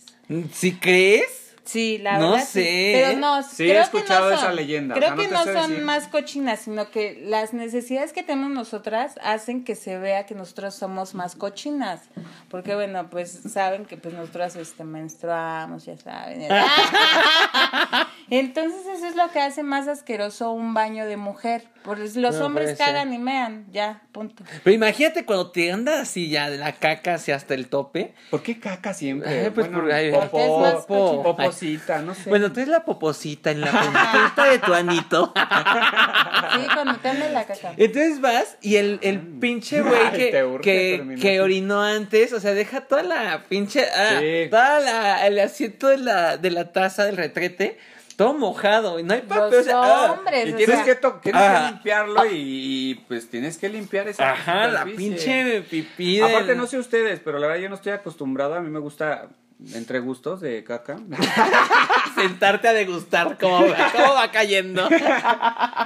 ¿Sí 0.51 0.73
crees? 0.73 1.46
Sí, 1.67 1.97
la 1.97 2.17
No 2.17 2.31
verdad. 2.31 2.45
sí. 2.45 2.51
sé. 2.63 2.91
Pero 2.93 3.19
no, 3.19 3.43
Sí, 3.43 3.65
creo 3.67 3.79
he 3.79 3.83
escuchado 3.83 4.23
que 4.23 4.29
no 4.29 4.35
esa 4.37 4.45
son, 4.47 4.55
leyenda, 4.55 4.95
Creo 4.95 5.13
o 5.13 5.15
sea, 5.15 5.15
no 5.17 5.21
que 5.23 5.29
no 5.29 5.43
son 5.61 5.69
decir. 5.71 5.83
más 5.85 6.07
cochinas, 6.07 6.59
sino 6.61 6.89
que 6.91 7.21
las 7.25 7.53
necesidades 7.53 8.13
que 8.13 8.23
tenemos 8.23 8.51
nosotras 8.51 9.19
hacen 9.21 9.65
que 9.65 9.75
se 9.75 9.97
vea 9.97 10.25
que 10.25 10.33
nosotros 10.33 10.75
somos 10.75 11.13
más 11.13 11.35
cochinas. 11.35 12.01
Porque, 12.49 12.73
bueno, 12.73 13.09
pues 13.09 13.31
saben 13.51 13.83
que 13.85 13.97
pues 13.97 14.13
nosotras 14.13 14.55
este, 14.55 14.85
menstruamos, 14.85 15.85
ya 15.85 15.97
saben. 15.97 16.47
Entonces, 18.29 18.81
eso 18.95 19.05
es 19.05 19.15
lo 19.15 19.29
que 19.31 19.39
hace 19.41 19.63
más 19.63 19.87
asqueroso 19.87 20.51
un 20.51 20.73
baño 20.73 21.05
de 21.05 21.17
mujer. 21.17 21.67
Pues 21.87 22.17
los 22.17 22.35
No, 22.35 22.47
hombres 22.47 22.77
cagan 22.77 23.13
y 23.13 23.17
mean, 23.17 23.65
ya, 23.71 24.01
punto. 24.11 24.43
Pero 24.61 24.75
imagínate 24.75 25.23
cuando 25.23 25.51
te 25.51 25.71
andas 25.71 26.01
así 26.01 26.29
ya 26.29 26.49
de 26.49 26.57
la 26.57 26.73
caca 26.73 27.13
hacia 27.13 27.35
hasta 27.37 27.53
el 27.53 27.69
tope. 27.69 28.13
¿Por 28.29 28.43
qué 28.43 28.59
caca 28.59 28.93
siempre? 28.93 29.45
Ay, 29.45 29.49
pues 29.51 29.67
bueno, 29.67 29.83
por- 29.83 29.91
ay, 29.93 30.07
es 30.07 30.13
más 30.13 30.85
cochino. 30.85 31.23
poposita, 31.23 31.99
no 32.01 32.13
sé. 32.13 32.29
Bueno, 32.29 32.51
traes 32.51 32.67
la 32.67 32.83
poposita 32.83 33.51
en 33.51 33.61
la 33.61 33.71
puntita 33.71 34.49
de 34.51 34.59
tu 34.59 34.73
anito. 34.73 35.33
Sí, 35.33 36.67
cuando 36.73 36.95
te 36.97 37.09
ande 37.09 37.29
la 37.29 37.45
caca. 37.45 37.73
Entonces 37.77 38.19
vas 38.19 38.57
y 38.61 38.75
el, 38.75 38.99
el 39.01 39.19
pinche 39.21 39.81
güey 39.81 40.11
que, 40.11 40.43
urge 40.43 41.15
que, 41.21 41.39
orinó 41.41 41.81
antes, 41.81 42.33
o 42.33 42.39
sea, 42.41 42.53
deja 42.53 42.81
toda 42.81 43.03
la 43.03 43.43
pinche. 43.47 43.85
ah, 43.95 44.19
Sí. 44.19 44.49
toda 44.49 44.79
la, 44.81 45.25
el 45.27 45.39
asiento 45.39 45.87
de 45.87 45.97
la, 45.99 46.37
de 46.37 46.51
la 46.51 46.71
taza 46.73 47.05
del 47.05 47.15
retrete, 47.17 47.77
todo 48.15 48.33
mojado. 48.33 48.99
Y 48.99 49.03
no 49.03 49.13
hay 49.13 49.21
papel. 49.21 49.51
Los 49.51 49.61
o 49.61 49.63
sea, 49.63 49.75
ah. 49.83 50.11
hombres, 50.17 50.47
y 50.49 50.53
o 50.53 50.55
tienes, 50.55 50.75
sea, 50.77 50.85
que, 50.85 50.95
tienes 51.21 51.41
ah. 51.41 51.76
Limpiarlo 51.77 52.23
y, 52.31 53.03
pues 53.07 53.29
tienes 53.29 53.57
que 53.57 53.69
limpiar 53.69 54.07
esa 54.07 54.31
Ajá, 54.31 54.67
la 54.67 54.85
pinche 54.85 55.61
pipí. 55.61 56.19
Aparte, 56.21 56.55
no 56.55 56.67
sé 56.67 56.77
ustedes, 56.77 57.19
pero 57.19 57.39
la 57.39 57.47
verdad 57.47 57.61
yo 57.61 57.69
no 57.69 57.75
estoy 57.75 57.93
acostumbrado. 57.93 58.55
A 58.55 58.61
mí 58.61 58.69
me 58.69 58.79
gusta 58.79 59.29
entre 59.73 59.99
gustos 59.99 60.41
de 60.41 60.63
caca. 60.63 60.99
Sentarte 62.15 62.67
a 62.67 62.73
degustar 62.73 63.37
cómo 63.39 63.67
va, 63.67 63.91
cómo 63.91 64.13
va 64.13 64.31
cayendo. 64.31 64.87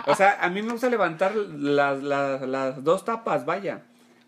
o 0.06 0.16
sea, 0.16 0.38
a 0.42 0.50
mí 0.50 0.62
me 0.62 0.74
gusta 0.74 0.90
levantar 0.90 1.36
las, 1.36 2.02
las, 2.02 2.42
las 2.42 2.84
dos 2.84 3.06
tapas, 3.06 3.46
vaya. 3.46 3.84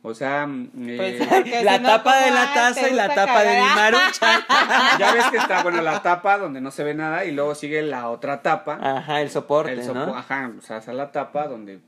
O 0.05 0.13
sea, 0.13 0.45
mm, 0.45 0.69
Pues, 0.97 1.21
eh, 1.21 1.27
porque 1.29 1.63
la 1.63 1.77
si 1.77 1.81
no, 1.81 1.87
tapa 1.89 2.15
de 2.17 2.23
¿cómo 2.29 2.35
la 2.35 2.53
taza 2.53 2.81
¿Te 2.81 2.89
y 2.89 2.93
la 2.93 3.15
tapa 3.15 3.41
de 3.43 3.61
mi 3.61 3.67
cagar? 3.67 3.93
marucha. 3.93 4.45
ya 4.99 5.13
ves 5.13 5.25
que 5.31 5.37
está, 5.37 5.63
bueno, 5.63 5.81
la 5.81 6.01
tapa 6.01 6.37
donde 6.37 6.59
no 6.59 6.71
se 6.71 6.83
ve 6.83 6.93
nada 6.93 7.23
y 7.23 7.31
luego 7.31 7.55
sigue 7.55 7.81
la 7.81 8.09
otra 8.09 8.41
tapa. 8.41 8.77
Ajá, 8.81 9.21
el 9.21 9.29
soporte, 9.31 9.71
el 9.71 9.81
sopo- 9.81 9.93
¿no? 10.07 10.15
Ajá, 10.17 10.51
o 10.57 10.61
sea, 10.61 10.77
está 10.79 10.91
la 10.91 11.11
tapa 11.13 11.47
donde 11.47 11.79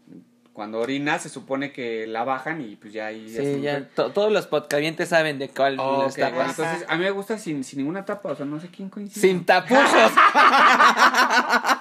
cuando 0.54 0.80
orinas 0.80 1.22
se 1.24 1.28
supone 1.28 1.74
que 1.74 2.08
la 2.08 2.24
bajan 2.24 2.62
y 2.62 2.78
pues 2.78 2.94
ya 2.94 3.08
ahí... 3.08 3.28
Sí, 3.28 3.60
ya 3.60 3.84
to- 3.94 4.12
todos 4.14 4.32
los 4.32 4.48
podcavientes 4.48 5.10
saben 5.10 5.38
de 5.38 5.50
cuál 5.50 5.78
Oh, 5.78 6.04
ok, 6.04 6.08
está 6.08 6.30
bueno, 6.30 6.50
entonces 6.52 6.86
a 6.88 6.96
mí 6.96 7.04
me 7.04 7.12
gusta 7.12 7.38
sin, 7.38 7.66
sin 7.66 7.80
ninguna 7.80 8.06
tapa, 8.06 8.30
o 8.30 8.36
sea, 8.38 8.46
no 8.46 8.62
sé 8.62 8.70
quién 8.70 8.88
coincide. 8.90 9.20
Sin 9.20 9.44
tapujos. 9.46 9.84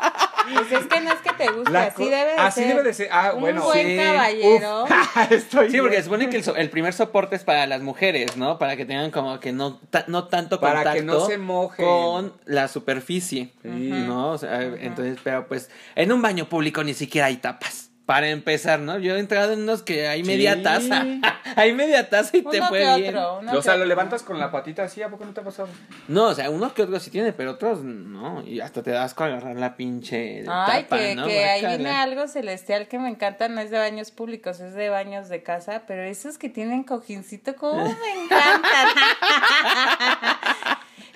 Pues 0.52 0.72
es 0.72 0.86
que 0.86 1.00
no 1.00 1.12
es 1.12 1.20
que 1.20 1.32
te 1.32 1.50
guste, 1.50 1.70
La 1.72 1.84
así 1.84 2.04
debe 2.04 2.32
de 2.32 2.36
así 2.38 2.60
ser. 2.60 2.68
debe 2.68 2.82
de 2.82 2.94
ser. 2.94 3.08
Ah, 3.12 3.32
un 3.34 3.40
bueno. 3.40 3.62
buen 3.62 3.86
Sí. 3.86 3.96
caballero. 3.96 4.84
Estoy 5.30 5.70
Sí, 5.70 5.78
porque 5.80 5.96
se 5.96 6.02
supone 6.04 6.28
que 6.28 6.36
el, 6.36 6.44
so- 6.44 6.56
el 6.56 6.70
primer 6.70 6.92
soporte 6.92 7.36
es 7.36 7.44
para 7.44 7.66
las 7.66 7.80
mujeres, 7.82 8.36
¿no? 8.36 8.58
Para 8.58 8.76
que 8.76 8.84
tengan 8.84 9.10
como 9.10 9.40
que 9.40 9.52
no, 9.52 9.76
ta- 9.90 10.04
no 10.08 10.28
tanto 10.28 10.60
Para 10.60 10.76
contacto 10.76 10.98
que 11.00 11.04
no 11.06 11.26
se 11.26 11.38
mojen. 11.38 11.84
con 11.86 12.32
la 12.44 12.68
superficie, 12.68 13.52
Sí. 13.62 13.68
¿no? 13.68 14.30
O 14.32 14.38
sea, 14.38 14.62
entonces, 14.62 15.18
pero 15.22 15.46
pues 15.48 15.70
en 15.94 16.12
un 16.12 16.20
baño 16.22 16.48
público 16.48 16.82
ni 16.84 16.94
siquiera 16.94 17.28
hay 17.28 17.36
tapas. 17.36 17.83
Para 18.06 18.28
empezar, 18.28 18.80
¿no? 18.80 18.98
Yo 18.98 19.16
he 19.16 19.18
entrado 19.18 19.54
en 19.54 19.60
unos 19.62 19.82
que 19.82 20.06
hay 20.08 20.22
media 20.22 20.56
Sí. 20.56 20.62
taza. 20.62 21.06
hay 21.56 21.72
media 21.72 22.10
taza 22.10 22.36
y 22.36 22.42
te 22.42 22.60
fue 22.60 22.80
que 22.80 22.96
bien. 22.96 23.16
otro. 23.16 23.38
uno 23.40 23.52
O 23.58 23.62
sea, 23.62 23.72
que 23.72 23.78
lo 23.78 23.84
otro. 23.84 23.88
levantas 23.88 24.22
con 24.22 24.38
la 24.38 24.50
patita 24.52 24.82
así, 24.82 25.02
¿a 25.02 25.08
poco 25.08 25.24
no 25.24 25.32
te 25.32 25.40
ha 25.40 25.44
pasado? 25.44 25.68
No, 26.08 26.24
o 26.24 26.34
sea, 26.34 26.50
unos 26.50 26.74
que 26.74 26.82
otros 26.82 27.02
sí 27.02 27.10
tiene, 27.10 27.32
pero 27.32 27.52
otros 27.52 27.82
no. 27.82 28.42
Y 28.46 28.60
hasta 28.60 28.82
te 28.82 28.90
das 28.90 29.14
con 29.14 29.28
agarrar 29.28 29.56
la 29.56 29.74
pinche 29.76 30.44
Ay, 30.46 30.82
tapa, 30.82 30.98
que, 30.98 31.14
¿no? 31.14 31.26
que 31.26 31.44
ahí 31.46 31.64
viene 31.64 31.90
algo 31.92 32.28
celestial 32.28 32.88
que 32.88 32.98
me 32.98 33.08
encanta, 33.08 33.48
no 33.48 33.62
es 33.62 33.70
de 33.70 33.78
baños 33.78 34.10
públicos, 34.10 34.60
es 34.60 34.74
de 34.74 34.90
baños 34.90 35.30
de 35.30 35.42
casa, 35.42 35.84
pero 35.86 36.02
esos 36.02 36.36
que 36.36 36.50
tienen 36.50 36.82
cojincito, 36.84 37.56
¿cómo 37.56 37.84
me 37.84 37.90
encantan? 38.24 38.88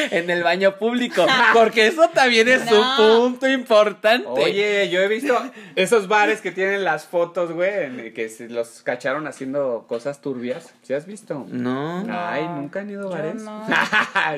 En 0.12 0.30
el 0.30 0.44
baño 0.44 0.78
público. 0.78 1.26
Porque 1.54 1.88
eso 1.88 2.08
también 2.10 2.48
es 2.48 2.66
No. 2.70 2.80
un 3.24 3.32
punto 3.34 3.48
importante. 3.48 4.28
Oye, 4.28 4.90
yo 4.90 5.02
he 5.02 5.08
visto 5.08 5.38
esos 5.76 6.08
bares 6.08 6.42
que 6.42 6.52
tienen 6.52 6.84
las 6.84 7.06
fotos, 7.06 7.52
güey, 7.52 7.84
en- 7.86 8.14
que 8.14 8.30
se 8.30 8.50
los 8.50 8.82
cacharon 8.84 9.28
haciendo 9.28 9.86
cosas 9.88 10.22
turbias. 10.22 10.74
¿Sí 10.84 10.94
has 10.94 11.06
visto? 11.06 11.46
No. 11.50 12.06
Ay, 12.10 12.48
nunca 12.48 12.80
han 12.82 12.90
ido 12.90 13.02
a 13.02 13.04
Yo 13.04 13.10
bares. 13.10 13.44
no. 13.44 13.66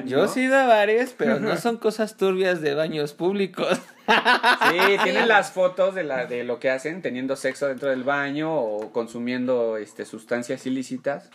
Yo 0.05 0.17
¿No? 0.23 0.27
sí 0.27 0.41
he 0.41 0.43
ido 0.45 0.57
a 0.57 0.65
bares, 0.65 1.13
pero 1.17 1.39
no 1.39 1.55
son 1.57 1.77
cosas 1.77 2.17
turbias 2.17 2.61
de 2.61 2.73
baños 2.75 3.13
públicos. 3.13 3.79
Sí, 4.69 4.97
tienen 5.03 5.27
las 5.27 5.51
fotos 5.51 5.95
de 5.95 6.03
la 6.03 6.25
de 6.25 6.43
lo 6.43 6.59
que 6.59 6.69
hacen 6.69 7.01
teniendo 7.01 7.35
sexo 7.35 7.67
dentro 7.67 7.89
del 7.89 8.03
baño 8.03 8.53
o 8.53 8.91
consumiendo 8.91 9.77
este 9.77 10.05
sustancias 10.05 10.65
ilícitas. 10.65 11.29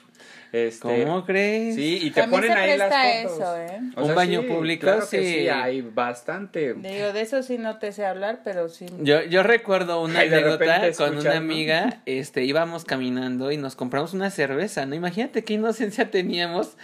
Este, 0.53 1.05
¿Cómo 1.05 1.25
crees? 1.25 1.75
Sí, 1.75 1.99
y 2.01 2.11
te 2.13 2.21
También 2.21 2.43
ponen 2.43 2.57
se 2.57 2.63
ahí 2.63 2.79
las 2.79 3.25
fotos. 3.25 3.41
eso, 3.41 3.57
¿eh? 3.59 3.81
Un 3.97 4.15
baño 4.15 4.43
público, 4.47 4.83
claro 4.83 5.01
que 5.01 5.07
sí. 5.21 5.35
sí, 5.41 5.49
hay 5.49 5.81
bastante. 5.81 6.75
Digo, 6.75 7.13
de 7.13 7.21
eso 7.23 7.43
sí 7.43 7.59
no 7.59 7.79
te 7.79 7.91
sé 7.91 8.07
hablar, 8.07 8.43
pero 8.45 8.69
sí. 8.69 8.87
Yo, 9.01 9.23
yo 9.25 9.43
recuerdo 9.43 10.01
una 10.01 10.21
Ay, 10.21 10.29
anécdota 10.29 10.93
con 10.97 11.19
una 11.19 11.37
amiga, 11.37 12.03
este, 12.07 12.45
íbamos 12.45 12.85
caminando 12.85 13.51
y 13.51 13.57
nos 13.57 13.75
compramos 13.75 14.15
una 14.15 14.31
cerveza, 14.31 14.87
¿no? 14.87 14.95
Imagínate 14.95 15.43
qué 15.43 15.55
inocencia 15.55 16.13
teníamos 16.13 16.77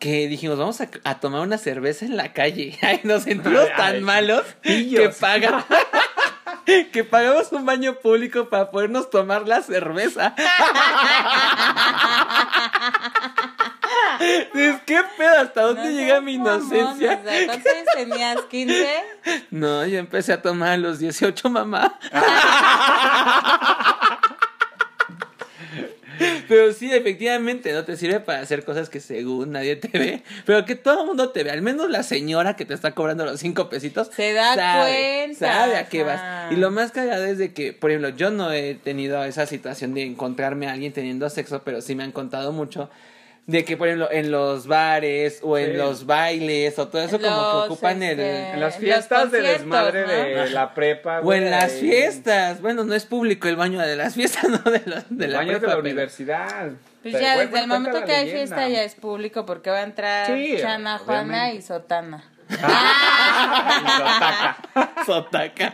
que 0.00 0.26
dijimos, 0.28 0.58
vamos 0.58 0.80
a, 0.80 0.88
a 1.04 1.20
tomar 1.20 1.42
una 1.42 1.58
cerveza 1.58 2.06
en 2.06 2.16
la 2.16 2.32
calle. 2.32 2.76
Ay, 2.82 3.00
nos 3.04 3.22
sentimos 3.24 3.66
Ay, 3.70 3.76
tan 3.76 3.94
ay, 3.96 4.00
malos 4.00 4.44
que 4.62 5.10
pagan. 5.20 5.64
que 6.92 7.04
pagamos 7.04 7.52
un 7.52 7.66
baño 7.66 7.94
público 7.96 8.48
para 8.48 8.70
podernos 8.70 9.10
tomar 9.10 9.46
la 9.46 9.62
cerveza. 9.62 10.34
Dices, 14.54 14.80
¿qué 14.86 15.00
pedo? 15.16 15.40
¿Hasta 15.40 15.62
dónde 15.62 15.84
No 15.84 15.90
llega 15.90 16.20
mi 16.20 16.34
inocencia? 16.34 17.22
¿Cuántos 17.22 17.72
años 17.72 17.86
tenías? 17.94 18.36
¿15? 18.50 18.86
No, 19.50 19.86
yo 19.86 19.98
empecé 19.98 20.32
a 20.34 20.42
tomar 20.42 20.70
a 20.70 20.76
los 20.76 20.98
18, 20.98 21.48
mamá. 21.48 21.98
Pero 26.50 26.72
sí, 26.72 26.92
efectivamente, 26.92 27.72
no 27.72 27.84
te 27.84 27.96
sirve 27.96 28.18
para 28.18 28.40
hacer 28.40 28.64
cosas 28.64 28.90
que 28.90 28.98
según 28.98 29.52
nadie 29.52 29.76
te 29.76 29.96
ve, 29.96 30.24
pero 30.44 30.64
que 30.64 30.74
todo 30.74 31.02
el 31.02 31.06
mundo 31.06 31.30
te 31.30 31.44
ve. 31.44 31.52
Al 31.52 31.62
menos 31.62 31.88
la 31.88 32.02
señora 32.02 32.56
que 32.56 32.64
te 32.64 32.74
está 32.74 32.90
cobrando 32.90 33.24
los 33.24 33.38
cinco 33.38 33.68
pesitos 33.68 34.10
Se 34.16 34.32
da 34.32 34.56
cuenta, 34.82 35.38
Sabe 35.38 35.76
a 35.76 35.88
qué 35.88 36.02
vas. 36.02 36.50
Y 36.50 36.56
lo 36.56 36.72
más 36.72 36.90
cagado 36.90 37.24
es 37.24 37.38
de 37.38 37.54
que, 37.54 37.72
por 37.72 37.92
ejemplo, 37.92 38.08
yo 38.08 38.32
no 38.32 38.50
he 38.50 38.74
tenido 38.74 39.22
esa 39.22 39.46
situación 39.46 39.94
de 39.94 40.02
encontrarme 40.02 40.66
a 40.66 40.72
alguien 40.72 40.92
teniendo 40.92 41.30
sexo, 41.30 41.62
pero 41.64 41.80
sí 41.82 41.94
me 41.94 42.02
han 42.02 42.10
contado 42.10 42.50
mucho. 42.50 42.90
De 43.46 43.64
que, 43.64 43.76
por 43.76 43.88
ejemplo, 43.88 44.08
en 44.12 44.30
los 44.30 44.68
bares 44.68 45.40
o 45.42 45.58
en 45.58 45.72
Sí. 45.72 45.76
los 45.76 46.06
bailes 46.06 46.78
o 46.78 46.86
todo 46.86 47.02
eso, 47.02 47.18
como 47.20 47.34
Los, 47.34 47.64
que 47.66 47.72
ocupan 47.72 48.02
el. 48.02 48.20
este, 48.20 48.50
En 48.52 48.60
las 48.60 48.74
Los 48.74 48.76
fiestas 48.76 49.32
de 49.32 49.40
desmadre 49.42 50.02
¿no? 50.02 50.08
de 50.12 50.50
la 50.50 50.72
prepa, 50.74 51.20
O 51.20 51.32
en 51.32 51.50
las 51.50 51.72
fiestas. 51.72 52.60
Bueno, 52.60 52.84
no 52.84 52.94
es 52.94 53.06
público 53.06 53.48
el 53.48 53.56
baño 53.56 53.80
de 53.80 53.96
las 53.96 54.14
fiestas, 54.14 54.44
no 54.48 54.58
de, 54.70 54.82
la, 54.86 55.04
de 55.08 55.24
Los 55.26 55.32
la 55.32 55.38
baños 55.38 55.54
de 55.54 55.58
prepa, 55.60 55.74
la 55.74 55.82
pero- 55.82 55.90
universidad. 55.90 56.70
Pues 57.02 57.14
ya, 57.18 57.38
desde 57.38 57.58
el 57.60 57.66
momento 57.66 57.98
que 58.02 58.08
la 58.12 58.18
hay 58.18 58.26
leyenda. 58.26 58.56
fiesta 58.56 58.68
ya 58.68 58.82
es 58.84 58.94
público 58.94 59.46
porque 59.46 59.70
va 59.70 59.78
a 59.78 59.82
entrar 59.84 60.26
Sí, 60.26 60.56
Chana, 60.60 60.98
Juana 60.98 61.22
obviamente. 61.22 61.56
y 61.56 61.62
Sotana. 61.62 62.22
Sotaca. 65.06 65.72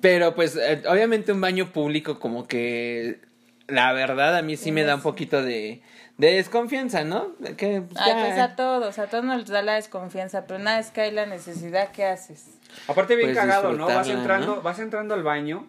Pero 0.00 0.34
pues 0.34 0.56
eh, 0.56 0.82
obviamente 0.88 1.32
un 1.32 1.40
baño 1.40 1.70
público 1.72 2.18
como 2.18 2.46
que 2.46 3.20
la 3.68 3.92
verdad 3.92 4.36
a 4.36 4.42
mí 4.42 4.56
sí 4.56 4.72
me 4.72 4.82
da 4.82 4.96
un 4.96 5.02
poquito 5.02 5.42
de, 5.42 5.82
de 6.16 6.32
desconfianza, 6.32 7.04
¿no? 7.04 7.34
Que, 7.56 7.82
pues, 7.82 8.00
Ay, 8.00 8.14
pues 8.14 8.38
a 8.38 8.56
todos, 8.56 8.98
a 8.98 9.06
todos 9.06 9.24
nos 9.24 9.46
da 9.46 9.62
la 9.62 9.74
desconfianza, 9.74 10.46
pero 10.46 10.58
una 10.58 10.78
vez 10.78 10.90
que 10.90 11.02
hay 11.02 11.12
la 11.12 11.26
necesidad, 11.26 11.92
¿qué 11.92 12.06
haces? 12.06 12.46
Aparte 12.88 13.14
bien 13.14 13.30
Pues 13.30 13.38
cagado, 13.38 13.72
¿no? 13.74 13.86
Vas 13.86 14.08
entrando, 14.08 14.56
¿no? 14.56 14.62
vas 14.62 14.78
entrando 14.78 15.14
al 15.14 15.22
baño 15.22 15.66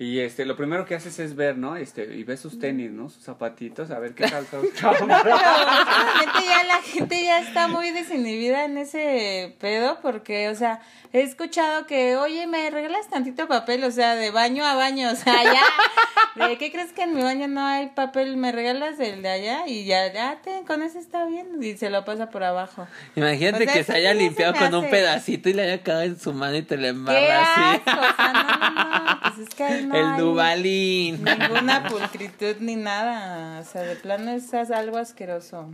y 0.00 0.20
este 0.20 0.44
lo 0.44 0.56
primero 0.56 0.84
que 0.86 0.94
haces 0.94 1.18
es 1.18 1.34
ver, 1.34 1.58
¿no? 1.58 1.74
Este 1.74 2.14
y 2.14 2.22
ves 2.22 2.38
sus 2.38 2.60
tenis, 2.60 2.92
¿no? 2.92 3.08
Sus 3.08 3.24
zapatitos, 3.24 3.90
a 3.90 3.98
ver 3.98 4.14
qué 4.14 4.30
calza 4.30 4.58
Pero 4.60 4.90
últimamente 4.90 6.38
ya 6.48 6.64
la 6.64 6.82
gente 6.82 7.24
ya 7.24 7.40
está 7.40 7.66
muy 7.66 7.90
desinhibida 7.90 8.64
en 8.64 8.78
ese 8.78 9.56
pedo 9.58 9.98
porque, 10.00 10.48
o 10.50 10.54
sea, 10.54 10.80
he 11.12 11.22
escuchado 11.22 11.86
que, 11.86 12.16
oye, 12.16 12.46
me 12.46 12.70
regalas 12.70 13.08
tantito 13.08 13.48
papel, 13.48 13.82
o 13.82 13.90
sea, 13.90 14.14
de 14.14 14.30
baño 14.30 14.64
a 14.64 14.74
baño, 14.76 15.10
o 15.10 15.16
sea, 15.16 15.42
ya, 15.42 16.46
¿de 16.46 16.58
qué 16.58 16.70
crees 16.70 16.92
que 16.92 17.02
en 17.02 17.14
mi 17.14 17.22
baño 17.22 17.48
no 17.48 17.66
hay 17.66 17.88
papel? 17.88 18.36
Me 18.36 18.52
regalas 18.52 19.00
el 19.00 19.22
de 19.22 19.28
allá 19.30 19.66
y 19.66 19.84
ya, 19.84 20.12
ya, 20.12 20.40
te, 20.42 20.62
con 20.64 20.82
eso 20.82 21.00
está 21.00 21.24
bien 21.24 21.60
y 21.60 21.76
se 21.76 21.90
lo 21.90 22.04
pasa 22.04 22.30
por 22.30 22.44
abajo. 22.44 22.86
Imagínate 23.16 23.64
O 23.64 23.66
sea, 23.66 23.74
que 23.74 23.84
se 23.84 23.92
haya 23.94 24.14
no 24.14 24.20
se 24.20 24.24
limpiado 24.26 24.52
me 24.52 24.58
con 24.58 24.74
un 24.76 24.90
pedacito 24.90 25.48
y 25.48 25.54
le 25.54 25.62
haya 25.62 25.82
quedado 25.82 26.02
en 26.02 26.20
su 26.20 26.32
mano 26.32 26.56
y 26.56 26.62
te 26.62 26.76
le 26.76 26.82
¡Qué 26.84 26.88
embarra 26.90 27.52
así. 27.52 27.82
asco! 27.86 28.00
O 28.00 28.16
sea, 28.16 28.32
no, 28.32 28.58
no, 28.58 29.04
no, 29.04 29.20
pues 29.22 29.38
es 29.38 29.54
que 29.54 29.64
ahí 29.64 29.87
no 29.88 29.94
El 29.96 30.04
hay 30.06 30.20
Dubalín. 30.20 31.24
ninguna 31.24 31.84
pulcritud 31.88 32.56
ni 32.60 32.76
nada. 32.76 33.60
O 33.60 33.64
sea, 33.64 33.82
de 33.82 33.96
plano 33.96 34.30
es 34.30 34.52
algo 34.70 34.98
asqueroso. 34.98 35.68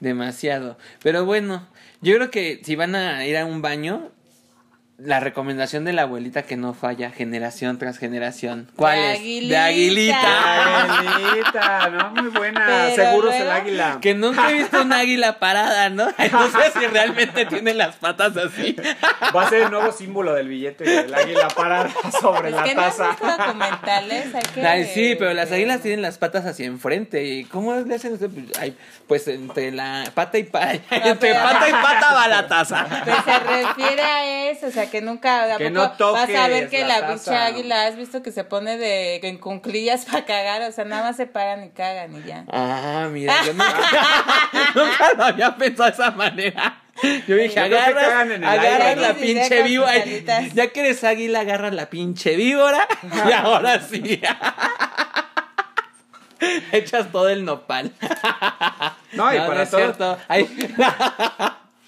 Demasiado. 0.00 0.76
Pero 1.02 1.24
bueno, 1.24 1.66
yo 2.00 2.16
creo 2.16 2.30
que 2.30 2.60
si 2.64 2.76
van 2.76 2.94
a 2.94 3.24
ir 3.26 3.36
a 3.36 3.46
un 3.46 3.62
baño, 3.62 4.10
la 5.02 5.18
recomendación 5.20 5.84
de 5.84 5.92
la 5.92 6.02
abuelita 6.02 6.42
que 6.42 6.56
no 6.56 6.74
falla, 6.74 7.10
generación 7.10 7.78
tras 7.78 7.98
generación. 7.98 8.68
¿Cuál 8.76 8.96
De 8.98 9.12
es? 9.12 9.18
aguilita. 9.20 9.54
De 9.54 9.56
aguilita. 9.56 10.98
Aguilita, 10.98 11.88
¿no? 11.90 12.10
Muy 12.22 12.30
buena. 12.30 12.64
Pero 12.66 12.94
Seguros 12.96 13.34
el 13.34 13.50
águila. 13.50 13.98
Que 14.00 14.14
nunca 14.14 14.50
he 14.50 14.54
visto 14.54 14.82
un 14.82 14.92
águila 14.92 15.38
parada, 15.38 15.88
¿no? 15.90 16.06
No 16.32 16.50
sé 16.50 16.70
si 16.78 16.86
realmente 16.86 17.46
tiene 17.46 17.74
las 17.74 17.96
patas 17.96 18.36
así. 18.36 18.76
Va 19.34 19.42
a 19.42 19.48
ser 19.48 19.62
el 19.62 19.70
nuevo 19.70 19.90
símbolo 19.92 20.34
del 20.34 20.48
billete, 20.48 21.00
el 21.00 21.14
águila 21.14 21.48
parada 21.48 21.90
sobre 22.20 22.50
Es 22.50 22.54
la 22.56 22.64
que 22.64 22.74
no 22.74 22.82
taza. 22.82 23.08
visto 23.10 23.26
documentales. 23.26 24.34
Hay 24.34 24.42
que, 24.54 24.66
Ay, 24.66 24.84
sí, 24.92 25.16
pero 25.18 25.32
las 25.34 25.50
águilas 25.52 25.80
tienen 25.80 26.02
las 26.02 26.18
patas 26.18 26.44
hacia 26.46 26.66
enfrente. 26.66 27.24
¿Y 27.24 27.44
cómo 27.44 27.74
le 27.74 27.94
hacen 27.94 28.12
ustedes? 28.14 28.32
Pues, 28.34 28.58
ay, 28.58 28.76
pues 29.06 29.28
entre 29.28 29.72
la 29.72 30.04
pata 30.14 30.38
y 30.38 30.44
pata. 30.44 30.72
entre 30.90 31.14
pero- 31.32 31.42
pata 31.42 31.68
y 31.68 31.72
pata 31.72 32.12
va 32.14 32.28
la 32.28 32.46
taza. 32.48 32.86
Pues 33.04 33.16
se 33.24 33.38
refiere 33.38 34.02
a 34.02 34.50
eso, 34.50 34.66
o 34.66 34.70
sea, 34.70 34.89
que 34.90 35.00
nunca, 35.00 35.54
¿a 35.54 35.56
Que 35.56 35.70
poco 35.70 35.78
no 35.78 35.92
toques 35.92 36.34
vas 36.34 36.44
a 36.44 36.48
ver 36.48 36.68
que 36.68 36.84
la 36.84 37.00
la, 37.00 37.12
bicha 37.12 37.46
águila, 37.46 37.86
has 37.86 37.96
visto 37.96 38.22
que 38.22 38.32
se 38.32 38.44
pone 38.44 38.76
de 38.76 39.16
en 39.22 39.38
cunclillas 39.38 40.04
para 40.10 40.24
cagar, 40.24 40.62
o 40.62 40.72
sea, 40.72 40.84
nada 40.84 41.02
más 41.04 41.16
se 41.16 41.26
paran 41.26 41.64
y 41.64 41.70
cagan 41.70 42.16
y 42.16 42.22
ya. 42.26 42.44
Ah, 42.50 43.08
mira, 43.10 43.34
yo 43.44 43.52
nunca, 43.52 43.74
nunca 44.74 45.12
lo 45.16 45.24
había 45.24 45.56
pensado 45.56 45.88
de 45.88 45.94
esa 45.94 46.10
manera. 46.10 46.82
Yo 47.26 47.36
dije, 47.36 47.54
Yo 47.54 47.62
agarras, 47.62 48.04
cagan 48.04 48.32
en 48.32 48.42
el 48.42 48.48
agarras 48.48 48.88
aire, 48.88 49.00
la 49.00 49.08
¿no? 49.08 49.14
Pinche 49.14 49.62
víbora. 49.62 50.04
Ya 50.52 50.66
que 50.68 50.80
eres 50.80 51.02
águila, 51.02 51.40
agarras 51.40 51.72
la 51.72 51.88
pinche 51.88 52.36
víbora. 52.36 52.86
Y 53.26 53.32
ahora 53.32 53.80
sí. 53.80 54.20
Echas 56.72 57.10
todo 57.10 57.28
el 57.28 57.44
nopal. 57.44 57.92
No, 59.12 59.32
y 59.34 59.38
para 59.38 59.62
es 59.62 59.70
todos, 59.70 59.96
cierto. 59.96 60.18
Ay, 60.28 60.48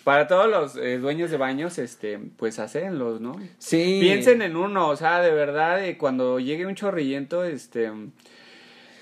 para 0.04 0.26
todos 0.26 0.48
los 0.48 0.76
eh, 0.76 0.98
dueños 0.98 1.30
de 1.30 1.36
baños, 1.36 1.78
este, 1.78 2.18
pues 2.36 2.58
hacenlos, 2.58 3.20
¿no? 3.20 3.36
sí. 3.58 3.98
Piensen 4.00 4.42
en 4.42 4.56
uno, 4.56 4.88
o 4.88 4.96
sea, 4.96 5.20
de 5.20 5.32
verdad, 5.32 5.84
eh, 5.84 5.96
cuando 5.96 6.40
llegue 6.40 6.66
un 6.66 6.74
chorrillento, 6.74 7.44
este, 7.44 7.90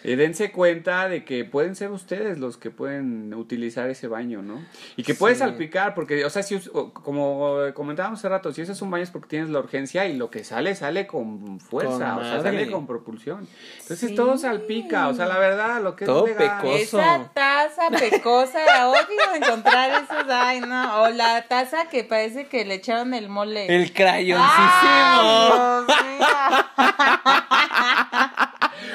eh, 0.04 0.16
dense 0.16 0.50
cuenta 0.52 1.09
de 1.09 1.25
que 1.25 1.45
pueden 1.45 1.75
ser 1.76 1.90
ustedes 1.90 2.38
los 2.38 2.57
que 2.57 2.71
pueden 2.71 3.35
utilizar 3.35 3.88
ese 3.90 4.07
baño, 4.09 4.42
¿no? 4.42 4.64
Y 4.97 5.02
que 5.02 5.14
puedes 5.14 5.38
Sí. 5.38 5.45
salpicar, 5.45 5.95
porque, 5.95 6.25
o 6.25 6.30
sea, 6.30 6.42
si, 6.42 6.59
como 6.92 7.57
comentábamos 7.75 8.19
hace 8.21 8.28
rato, 8.28 8.52
si 8.52 8.62
usas 8.62 8.80
un 8.83 8.90
baño 8.90 9.04
es 9.04 9.11
porque 9.11 9.28
tienes 9.28 9.50
la 9.50 9.59
urgencia 9.61 10.07
y 10.07 10.16
lo 10.16 10.30
que 10.30 10.45
sale, 10.45 10.75
sale 10.75 11.07
con 11.07 11.61
fuerza, 11.61 12.14
Con 12.14 12.25
o 12.25 12.28
sea, 12.28 12.42
sale 12.42 12.71
con 12.71 12.87
propulsión. 12.87 13.47
Entonces 13.83 14.11
Sí. 14.11 14.14
todo 14.14 14.37
salpica, 14.38 15.09
o 15.09 15.14
sea, 15.14 15.26
la 15.26 15.38
verdad, 15.38 15.83
lo 15.83 15.97
que 15.97 16.04
Todo 16.07 16.26
es 16.26 16.38
legal. 16.38 16.61
pecoso. 16.62 16.99
Esa 17.00 17.30
taza 17.35 17.90
pecosa, 17.90 18.59
odio 18.88 19.35
encontrar 19.37 20.04
esos, 20.04 20.25
ay 20.30 20.61
no, 20.61 21.02
o 21.02 21.09
la 21.11 21.42
taza 21.49 21.88
que 21.90 22.04
parece 22.04 22.47
que 22.49 22.64
le 22.64 22.75
echaron 22.75 23.12
el 23.14 23.28
mole. 23.28 23.66
El 23.75 23.92
crayoncísimo. 23.92 24.50
Ay, 24.50 25.87
Dios 25.87 25.87
mío. 26.19 26.26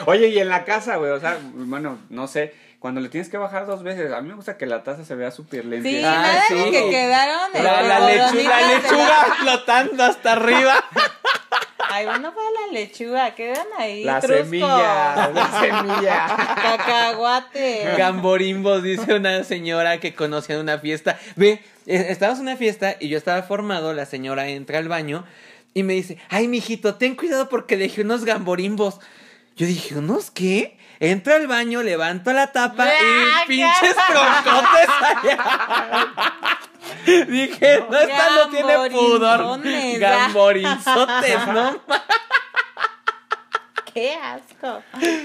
Oye, 0.05 0.27
y 0.29 0.39
en 0.39 0.49
la 0.49 0.63
casa, 0.65 0.95
güey, 0.97 1.11
o 1.11 1.19
sea, 1.19 1.37
bueno, 1.53 1.97
no 2.09 2.27
sé, 2.27 2.53
cuando 2.79 3.01
le 3.01 3.09
tienes 3.09 3.29
que 3.29 3.37
bajar 3.37 3.65
dos 3.65 3.83
veces, 3.83 4.11
a 4.11 4.21
mí 4.21 4.29
me 4.29 4.35
gusta 4.35 4.57
que 4.57 4.65
la 4.65 4.83
taza 4.83 5.03
se 5.05 5.15
vea 5.15 5.31
súper 5.31 5.65
limpia. 5.65 5.91
Sí, 5.91 6.03
Ah, 6.05 6.21
nada 6.21 6.43
sí. 6.47 6.53
de 6.55 6.71
que 6.71 6.89
quedaron 6.89 7.55
en 7.55 7.63
La, 7.63 7.81
la 7.81 7.99
las 7.99 8.11
lechu- 8.33 8.43
la 8.43 8.67
lechuga 8.67 9.35
flotando 9.39 10.03
hasta 10.03 10.31
arriba. 10.33 10.83
Ay, 11.89 12.05
bueno, 12.05 12.31
fue 12.33 12.43
la 12.43 12.73
lechuga, 12.73 13.35
quedan 13.35 13.65
ahí. 13.77 14.03
La 14.03 14.19
trusco. 14.19 14.43
semilla, 14.43 15.29
la 15.33 15.59
semilla. 15.61 16.27
Cacahuate. 16.61 17.95
Gamborimbos, 17.97 18.83
dice 18.83 19.13
una 19.15 19.43
señora 19.43 19.99
que 19.99 20.13
conocía 20.13 20.55
en 20.55 20.61
una 20.61 20.79
fiesta. 20.79 21.17
Ve, 21.35 21.61
eh, 21.87 22.07
estábamos 22.09 22.39
en 22.39 22.47
una 22.47 22.57
fiesta 22.57 22.95
y 22.99 23.07
yo 23.09 23.17
estaba 23.17 23.41
formado, 23.43 23.93
la 23.93 24.05
señora 24.05 24.47
entra 24.47 24.79
al 24.79 24.89
baño 24.89 25.25
y 25.73 25.83
me 25.83 25.93
dice, 25.93 26.17
ay, 26.29 26.47
mijito, 26.47 26.95
ten 26.95 27.15
cuidado 27.15 27.49
porque 27.49 27.77
dejé 27.77 28.01
unos 28.01 28.25
gamborimbos. 28.25 28.99
Yo 29.55 29.65
dije, 29.65 29.95
¿unos 29.95 30.31
qué? 30.31 30.77
Entro 30.99 31.33
al 31.33 31.47
baño, 31.47 31.81
levanto 31.81 32.33
la 32.33 32.51
tapa 32.51 32.85
¡Ah, 32.87 33.43
y 33.45 33.47
pinches 33.47 33.95
troncotes 33.95 34.89
allá. 35.01 36.11
Dije, 37.27 37.83
no, 37.89 37.97
esta 37.97 38.29
no 38.35 38.49
tiene 38.49 38.89
pudor. 38.89 39.61
Gamborinzotes, 39.99 41.47
¿no? 41.47 41.79
Qué 43.95 44.13
asco. 44.13 44.83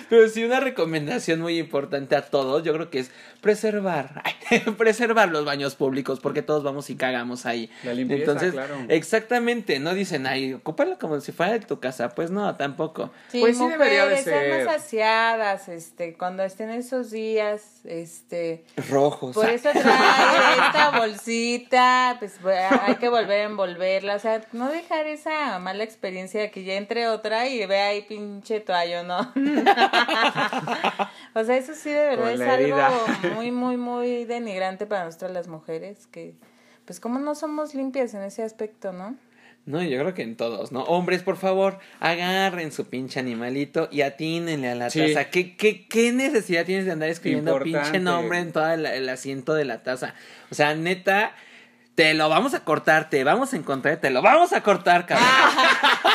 Pero 0.09 0.29
sí, 0.29 0.45
una 0.45 0.61
recomendación 0.61 1.41
muy 1.41 1.59
importante 1.59 2.15
a 2.15 2.23
todos, 2.23 2.63
yo 2.63 2.73
creo 2.73 2.89
que 2.89 3.01
es 3.01 3.11
preservar, 3.41 4.23
preservar 4.79 5.29
los 5.31 5.45
baños 5.45 5.75
públicos, 5.75 6.21
porque 6.21 6.41
todos 6.43 6.63
vamos 6.63 6.89
y 6.89 6.95
cagamos 6.95 7.47
ahí. 7.47 7.69
La 7.83 7.93
limpieza, 7.95 8.23
Entonces, 8.23 8.53
claro. 8.53 8.77
exactamente, 8.89 9.81
no 9.81 9.93
dicen, 9.93 10.25
ay, 10.29 10.53
ocúpalo 10.53 11.01
como 11.01 11.21
si 11.21 11.33
fuera 11.33 11.53
de 11.55 11.61
tu 11.61 11.81
casa, 11.81 12.11
pues 12.11 12.31
no, 12.31 12.55
tampoco. 12.57 13.11
Sí, 13.33 13.41
Pues 13.41 13.57
sí 13.57 13.63
mujeres, 13.65 13.81
debería 13.81 14.07
de 14.07 14.23
sean 14.23 14.39
ser. 14.41 14.67
más 14.67 14.77
aseadas, 14.77 15.69
este, 15.69 16.15
cuando 16.15 16.45
estén 16.45 16.71
esos 16.71 17.11
días, 17.11 17.81
este, 17.85 18.63
Rojos. 18.89 19.35
por 19.35 19.49
eso 19.49 19.71
trae 19.73 20.53
esta 20.67 20.91
bolsita, 20.97 22.17
pues 22.21 22.39
hay 22.45 22.95
que 22.97 23.09
volver 23.09 23.41
a 23.41 23.45
envolverla, 23.45 24.15
o 24.15 24.21
sea, 24.21 24.43
no 24.53 24.71
dejar 24.71 25.07
esa 25.09 25.59
mala 25.59 25.83
experiencia 25.83 26.41
de 26.41 26.53
que 26.53 26.63
ya 26.63 26.75
entre 26.75 27.09
otra 27.09 27.49
y 27.49 27.67
ve 27.67 27.81
ahí 27.81 28.03
pinche 28.03 28.60
toallo, 28.61 29.03
¿no? 29.05 29.33
o 31.35 31.45
sea, 31.45 31.57
eso 31.57 31.75
sí 31.75 31.91
de 31.91 32.17
verdad 32.17 32.33
es 32.33 32.41
algo 32.41 33.35
muy, 33.35 33.51
muy, 33.51 33.77
muy 33.77 34.25
denigrante 34.25 34.87
para 34.87 35.05
nosotras 35.05 35.33
las 35.33 35.49
mujeres, 35.49 36.07
que 36.09 36.35
pues 36.85 37.01
como 37.01 37.19
no 37.19 37.35
somos 37.35 37.75
limpias 37.75 38.15
en 38.15 38.23
ese 38.23 38.43
aspecto, 38.43 38.93
¿no? 38.93 39.17
No, 39.67 39.83
yo 39.83 40.01
creo 40.01 40.15
que 40.15 40.23
en 40.23 40.37
todos, 40.37 40.73
¿no? 40.73 40.83
Hombres, 40.85 41.23
por 41.23 41.37
favor, 41.37 41.79
agarren 42.01 42.73
su 42.73 42.87
pinche 42.89 43.21
animalito 43.21 43.89
y 43.93 44.01
atínenle 44.01 44.71
a 44.71 44.75
la 44.75 44.91
Sí. 44.91 45.13
taza. 45.15 45.31
¿Qué, 45.31 45.55
qué, 45.57 45.87
¿Qué 45.87 46.13
necesidad 46.13 46.65
tienes 46.65 46.87
de 46.87 46.93
andar 46.93 47.11
escribiendo 47.11 47.53
Importante. 47.53 47.91
pinche 47.91 48.01
nombre 48.01 48.39
en 48.39 48.53
todo 48.53 48.69
el, 48.73 48.87
el 48.87 49.09
asiento 49.09 49.53
de 49.55 49.67
la 49.67 49.83
taza? 49.83 50.15
O 50.51 50.55
sea, 50.55 50.75
neta, 50.75 51.35
te 51.95 52.15
lo 52.15 52.29
vamos 52.31 52.55
a 52.55 52.65
cortar, 52.65 53.11
te 53.11 53.23
vamos 53.23 53.53
a 53.53 53.57
encontrar, 53.59 53.99
te 53.99 54.09
lo 54.11 54.23
vamos 54.23 54.53
a 54.55 54.63
cortar, 54.63 55.05
cabrón. 55.07 55.29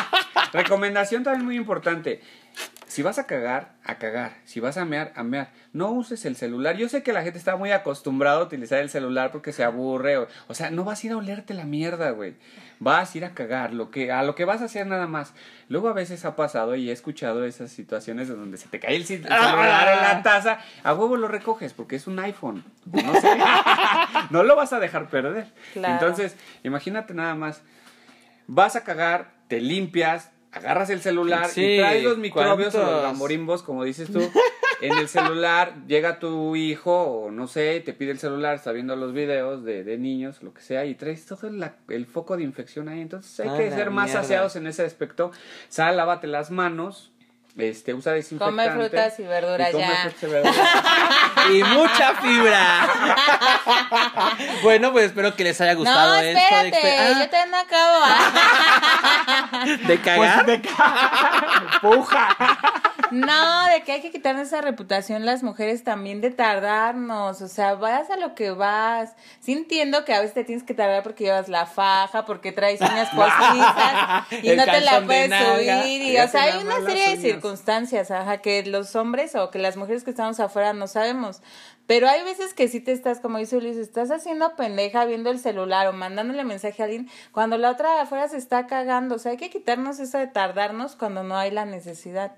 Recomendación 0.56 1.24
también 1.24 1.46
muy 1.46 1.56
importante. 1.56 2.22
Si 2.88 3.02
vas 3.02 3.20
a 3.20 3.26
cagar, 3.26 3.74
a 3.84 3.96
cagar. 3.96 4.38
Si 4.46 4.60
vas 4.60 4.78
a 4.78 4.86
mear, 4.86 5.12
a 5.16 5.24
mear. 5.24 5.52
No 5.74 5.92
uses 5.92 6.24
el 6.26 6.38
celular. 6.38 6.78
Yo 6.78 6.88
sé 6.88 7.04
que 7.04 7.12
la 7.12 7.24
gente 7.24 7.38
está 7.38 7.58
muy 7.58 7.72
acostumbrada 7.72 8.40
a 8.40 8.44
utilizar 8.44 8.80
el 8.80 8.90
celular 8.90 9.32
porque 9.32 9.52
se 9.52 9.64
aburre. 9.64 10.18
O, 10.18 10.28
o 10.48 10.54
sea, 10.54 10.70
no 10.70 10.86
vas 10.86 11.04
a 11.04 11.08
ir 11.08 11.14
a 11.14 11.18
olerte 11.18 11.54
la 11.54 11.66
mierda, 11.66 12.12
güey. 12.12 12.36
Vas 12.80 13.14
a 13.14 13.18
ir 13.18 13.26
a 13.26 13.34
cagar. 13.34 13.74
Lo 13.74 13.92
que, 13.92 14.12
a 14.12 14.24
lo 14.24 14.36
que 14.36 14.46
vas 14.46 14.62
a 14.62 14.66
hacer 14.66 14.88
nada 14.88 15.08
más. 15.08 15.34
Luego 15.68 15.90
a 15.90 15.94
veces 15.94 16.24
ha 16.24 16.38
pasado 16.38 16.76
y 16.76 16.90
he 16.90 16.94
escuchado 16.94 17.44
esas 17.44 17.72
situaciones 17.72 18.30
de 18.30 18.36
donde 18.36 18.58
se 18.58 18.70
te 18.70 18.80
cae 18.80 18.96
el, 18.96 19.02
el 19.02 19.08
celular 19.08 19.98
en 19.98 20.02
la 20.02 20.24
taza. 20.24 20.60
A 20.84 20.94
huevo 20.94 21.18
lo 21.18 21.28
recoges 21.28 21.74
porque 21.74 21.98
es 21.98 22.08
un 22.08 22.20
iPhone. 22.20 22.64
No 22.86 23.14
sé. 23.20 23.38
no 24.30 24.44
lo 24.44 24.56
vas 24.56 24.72
a 24.72 24.80
dejar 24.80 25.10
perder. 25.10 25.48
Claro. 25.74 25.96
Entonces, 25.96 26.38
imagínate 26.64 27.14
nada 27.14 27.36
más 27.36 27.62
vas 28.48 28.76
a 28.76 28.84
cagar, 28.84 29.32
te 29.48 29.60
limpias, 29.60 30.32
agarras 30.56 30.90
el 30.90 31.02
celular 31.02 31.48
Sí, 31.50 31.76
y 31.76 31.78
traes 31.78 32.04
los 32.04 32.18
microbios 32.18 32.74
o 32.76 32.78
los 32.80 32.88
¿cuántos? 32.88 33.04
gamborimbos, 33.04 33.64
como 33.64 33.84
dices 33.84 34.12
tú, 34.12 34.20
en 34.82 34.98
el 34.98 35.08
celular, 35.08 35.76
llega 35.88 36.20
tu 36.20 36.56
hijo 36.56 36.94
o 37.04 37.32
no 37.32 37.48
sé, 37.48 37.80
te 37.82 37.94
pide 37.94 38.12
el 38.12 38.20
celular, 38.20 38.56
está 38.56 38.72
viendo 38.72 38.96
los 38.96 39.14
videos 39.14 39.64
de, 39.64 39.84
de 39.84 39.98
niños, 39.98 40.42
lo 40.44 40.54
que 40.54 40.62
sea, 40.62 40.86
y 40.86 40.96
traes 40.96 41.26
todo 41.26 41.50
la- 41.50 41.76
el 41.90 42.06
foco 42.06 42.38
de 42.38 42.44
infección 42.44 42.90
ahí. 42.90 43.02
Entonces 43.02 43.40
hay 43.42 43.50
Ah, 43.50 43.58
que 43.58 43.70
la 43.70 43.76
ser 43.76 43.92
más 43.92 44.16
aseados 44.16 44.56
en 44.56 44.68
ese 44.68 44.84
aspecto. 44.84 45.32
Sal, 45.70 45.98
lávate 45.98 46.28
las 46.28 46.52
manos. 46.52 47.12
Este, 47.58 47.94
usa 47.94 48.12
desinfectante. 48.12 48.64
Come 48.70 48.76
frutas 48.90 49.18
y 49.18 49.24
verduras, 49.24 49.72
come 49.72 49.88
ya. 49.88 49.96
frutas 50.02 50.24
y 50.24 50.26
verduras. 50.28 50.56
y 51.54 51.64
mucha 51.64 52.14
fibra. 52.16 52.90
bueno, 54.64 54.92
pues 54.92 55.06
espero 55.06 55.34
que 55.36 55.46
les 55.46 55.62
haya 55.62 55.74
gustado 55.74 56.16
no, 56.16 56.20
esto. 56.22 56.38
espérate, 56.38 56.70
de 56.86 56.98
exper- 57.00 57.20
yo 57.20 57.30
todavía 57.30 57.52
no 57.52 57.58
acabo. 57.58 58.00
Ah, 58.04 59.66
de 59.88 60.02
cagar. 60.02 60.46
Pues 60.46 60.62
de 60.62 60.62
ca- 60.68 61.80
puja. 61.82 62.38
No, 63.12 63.66
de 63.68 63.84
que 63.84 63.94
hay 63.94 64.02
que 64.02 64.12
quitarnos 64.12 64.48
esa 64.48 64.62
reputación 64.62 65.26
las 65.26 65.44
mujeres 65.44 65.84
también 65.84 66.22
de 66.22 66.32
tardarnos. 66.32 67.42
O 67.42 67.48
sea, 67.48 67.76
vas 67.76 68.10
a 68.10 68.18
lo 68.18 68.36
que 68.36 68.52
vas. 68.52 69.16
Sí 69.40 69.54
entiendo 69.54 70.06
que 70.06 70.14
a 70.14 70.20
veces 70.20 70.34
te 70.34 70.44
tienes 70.44 70.64
que 70.64 70.74
tardar 70.74 71.04
porque 71.04 71.26
llevas 71.26 71.50
la 71.50 71.66
faja, 71.66 72.26
porque 72.26 72.52
traes 72.52 72.82
uñas 72.82 73.10
postizas 73.16 74.44
y 74.44 74.56
no 74.56 74.66
te 74.66 74.82
la 74.82 75.02
puedes 75.06 75.32
subir. 75.32 76.02
Y, 76.02 76.18
o 76.18 76.28
sea, 76.28 76.44
hay 76.44 76.64
una 76.64 76.82
serie 76.86 77.16
de 77.16 77.18
circunstancias, 77.18 78.12
ajá, 78.12 78.38
que 78.38 78.66
los 78.66 78.96
hombres 78.96 79.36
o 79.36 79.52
que 79.52 79.60
las 79.60 79.78
mujeres 79.78 80.04
que 80.04 80.12
estamos 80.12 80.40
afuera 80.40 80.74
no 80.74 80.88
sabemos. 80.88 81.42
Pero 81.88 82.10
hay 82.10 82.24
veces 82.24 82.54
que 82.54 82.68
sí 82.68 82.80
te 82.80 82.92
estás, 82.92 83.20
como 83.20 83.38
dice 83.38 83.58
Ulises, 83.58 83.88
estás 83.88 84.10
haciendo 84.10 84.56
pendeja 84.56 85.06
viendo 85.06 85.30
el 85.30 85.40
celular 85.40 85.88
o 85.88 85.94
mandándole 85.94 86.44
mensaje 86.44 86.82
a 86.82 86.86
alguien 86.86 87.10
cuando 87.32 87.58
la 87.58 87.70
otra 87.70 87.94
de 87.94 88.00
afuera 88.02 88.28
se 88.28 88.38
está 88.38 88.66
cagando. 88.66 89.16
O 89.16 89.20
sea, 89.20 89.32
hay 89.32 89.38
que 89.38 89.52
quitarnos 89.52 90.00
eso 90.00 90.18
de 90.18 90.28
tardarnos 90.28 90.96
cuando 90.96 91.24
no 91.24 91.38
hay 91.38 91.52
la 91.52 91.66
necesidad. 91.66 92.36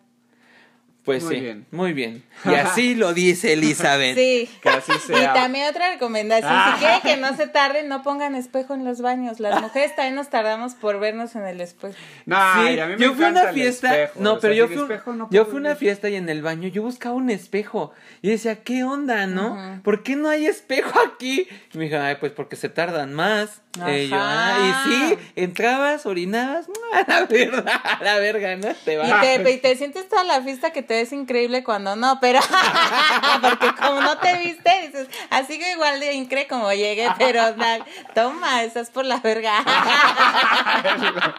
Pues 1.07 1.23
Muy 1.23 1.35
sí, 1.35 1.41
bien. 1.41 1.65
muy 1.71 1.93
bien. 1.93 2.21
Y 2.45 2.53
así 2.53 2.93
lo 2.93 3.13
dice 3.13 3.53
Elizabeth. 3.53 4.15
Sí. 4.17 4.49
Que 4.61 4.67
así 4.69 4.91
Y 5.09 5.23
también 5.33 5.69
otra 5.69 5.89
recomendación, 5.91 6.51
Ah. 6.53 6.73
si 6.77 6.79
quieren 6.85 7.01
que 7.01 7.15
no 7.17 7.35
se 7.37 7.47
tarden, 7.47 7.87
no 7.87 8.03
pongan 8.03 8.35
espejo 8.35 8.73
en 8.73 8.83
los 8.83 8.99
baños. 9.01 9.39
Las 9.39 9.61
mujeres 9.61 9.95
también 9.95 10.15
nos 10.15 10.29
tardamos 10.29 10.75
por 10.75 10.99
vernos 10.99 11.33
en 11.37 11.47
el 11.47 11.61
espejo. 11.61 11.95
No, 12.25 12.35
Sí, 12.67 12.73
y 12.73 12.79
a 12.79 12.87
mí 12.87 12.93
me 12.95 12.99
yo 12.99 13.13
fui 13.13 13.23
a 13.23 13.29
una 13.29 13.53
fiesta, 13.53 13.97
espejo, 13.97 14.19
no, 14.21 14.31
o 14.31 14.33
sea, 14.33 14.41
pero 14.41 14.53
yo 14.53 14.67
fui, 14.67 14.75
un- 14.75 14.81
espejo 14.83 15.13
no 15.13 15.29
yo 15.31 15.45
fui 15.45 15.55
a 15.55 15.59
una 15.61 15.75
fiesta 15.77 16.09
y 16.09 16.15
en 16.15 16.27
el 16.27 16.41
baño 16.41 16.67
yo 16.67 16.81
buscaba 16.83 17.15
un 17.15 17.29
espejo 17.29 17.93
y 18.21 18.29
decía, 18.29 18.57
¿qué 18.63 18.83
onda, 18.83 19.27
no? 19.27 19.79
¿Por 19.83 20.03
qué 20.03 20.17
no 20.17 20.27
hay 20.29 20.45
espejo 20.45 20.99
aquí? 20.99 21.47
Y 21.73 21.77
me 21.77 21.85
dijo, 21.85 21.97
ay, 22.01 22.17
pues 22.19 22.33
porque 22.33 22.57
se 22.57 22.67
tardan 22.67 23.13
más. 23.13 23.61
Yo, 23.77 24.15
Ajá. 24.17 24.55
ah, 24.55 24.59
y 24.59 24.89
sí, 24.89 25.17
entrabas, 25.35 26.05
orinabas, 26.05 26.67
a 26.93 27.03
la 27.07 27.25
verga, 27.25 27.75
a 27.75 28.03
la 28.03 28.17
verga, 28.17 28.55
¿no? 28.55 28.73
Te 28.85 28.93
Y 28.93 28.97
vas. 28.97 29.21
te, 29.21 29.51
y 29.51 29.57
te 29.57 29.75
sientes 29.75 30.09
toda 30.09 30.23
la 30.23 30.41
fiesta 30.41 30.71
que 30.71 30.81
te 30.81 30.95
ves 30.95 31.11
increíble 31.13 31.63
cuando 31.63 31.95
no, 31.95 32.19
pero 32.19 32.39
porque 33.41 33.73
como 33.75 34.01
no 34.01 34.17
te 34.17 34.37
viste, 34.37 34.71
dices, 34.87 35.07
así 35.29 35.59
que 35.59 35.71
igual 35.73 35.99
de 35.99 36.13
incre 36.13 36.47
como 36.47 36.71
llegué, 36.73 37.07
pero 37.17 37.55
na- 37.55 37.85
toma, 38.15 38.63
estás 38.63 38.89
por 38.89 39.05
la 39.05 39.17
verga. 39.19 39.63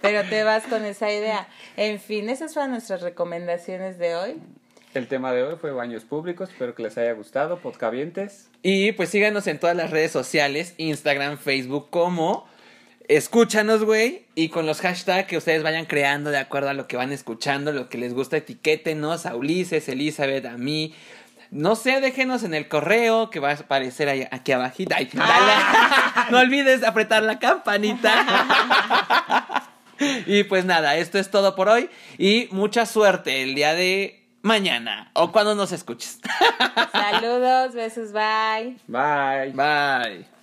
pero 0.00 0.28
te 0.28 0.44
vas 0.44 0.64
con 0.64 0.84
esa 0.84 1.10
idea. 1.10 1.48
En 1.76 2.00
fin, 2.00 2.28
esas 2.28 2.54
fueron 2.54 2.72
nuestras 2.72 3.02
recomendaciones 3.02 3.98
de 3.98 4.16
hoy. 4.16 4.36
El 4.94 5.06
tema 5.06 5.32
de 5.32 5.42
hoy 5.42 5.56
fue 5.60 5.70
baños 5.72 6.04
públicos. 6.04 6.48
Espero 6.48 6.74
que 6.74 6.82
les 6.82 6.96
haya 6.96 7.12
gustado. 7.12 7.58
Podcavientes. 7.58 8.48
Y 8.62 8.92
pues 8.92 9.10
síganos 9.10 9.46
en 9.46 9.58
todas 9.58 9.76
las 9.76 9.90
redes 9.90 10.10
sociales, 10.10 10.74
Instagram, 10.78 11.38
Facebook, 11.38 11.90
como 11.90 12.48
escúchanos, 13.08 13.84
güey, 13.84 14.26
y 14.34 14.50
con 14.50 14.66
los 14.66 14.80
hashtags 14.80 15.26
que 15.26 15.36
ustedes 15.36 15.62
vayan 15.62 15.86
creando 15.86 16.30
de 16.30 16.38
acuerdo 16.38 16.68
a 16.68 16.74
lo 16.74 16.86
que 16.86 16.96
van 16.96 17.12
escuchando, 17.12 17.72
lo 17.72 17.88
que 17.88 17.98
les 17.98 18.14
gusta, 18.14 18.36
etiquétenos 18.36 19.26
a 19.26 19.34
Ulises, 19.34 19.88
Elizabeth, 19.88 20.46
a 20.46 20.56
mí. 20.56 20.94
No 21.50 21.76
sé, 21.76 22.02
déjenos 22.02 22.42
en 22.42 22.52
el 22.52 22.68
correo 22.68 23.30
que 23.30 23.40
va 23.40 23.50
a 23.50 23.54
aparecer 23.54 24.08
ahí, 24.10 24.26
aquí 24.30 24.52
abajito. 24.52 24.94
Ay, 24.94 25.08
no 26.30 26.38
olvides 26.38 26.84
apretar 26.84 27.22
la 27.22 27.38
campanita. 27.38 28.26
y 30.26 30.44
pues 30.44 30.66
nada, 30.66 30.96
esto 30.96 31.18
es 31.18 31.30
todo 31.30 31.56
por 31.56 31.68
hoy 31.68 31.88
y 32.18 32.48
mucha 32.50 32.84
suerte 32.84 33.42
el 33.42 33.54
día 33.54 33.72
de 33.72 34.17
mañana 34.42 35.10
o 35.14 35.32
cuando 35.32 35.54
nos 35.54 35.72
escuches. 35.72 36.20
Saludos, 36.92 37.74
besos, 37.74 38.12
bye. 38.12 38.76
Bye. 38.86 39.52
Bye. 39.52 40.37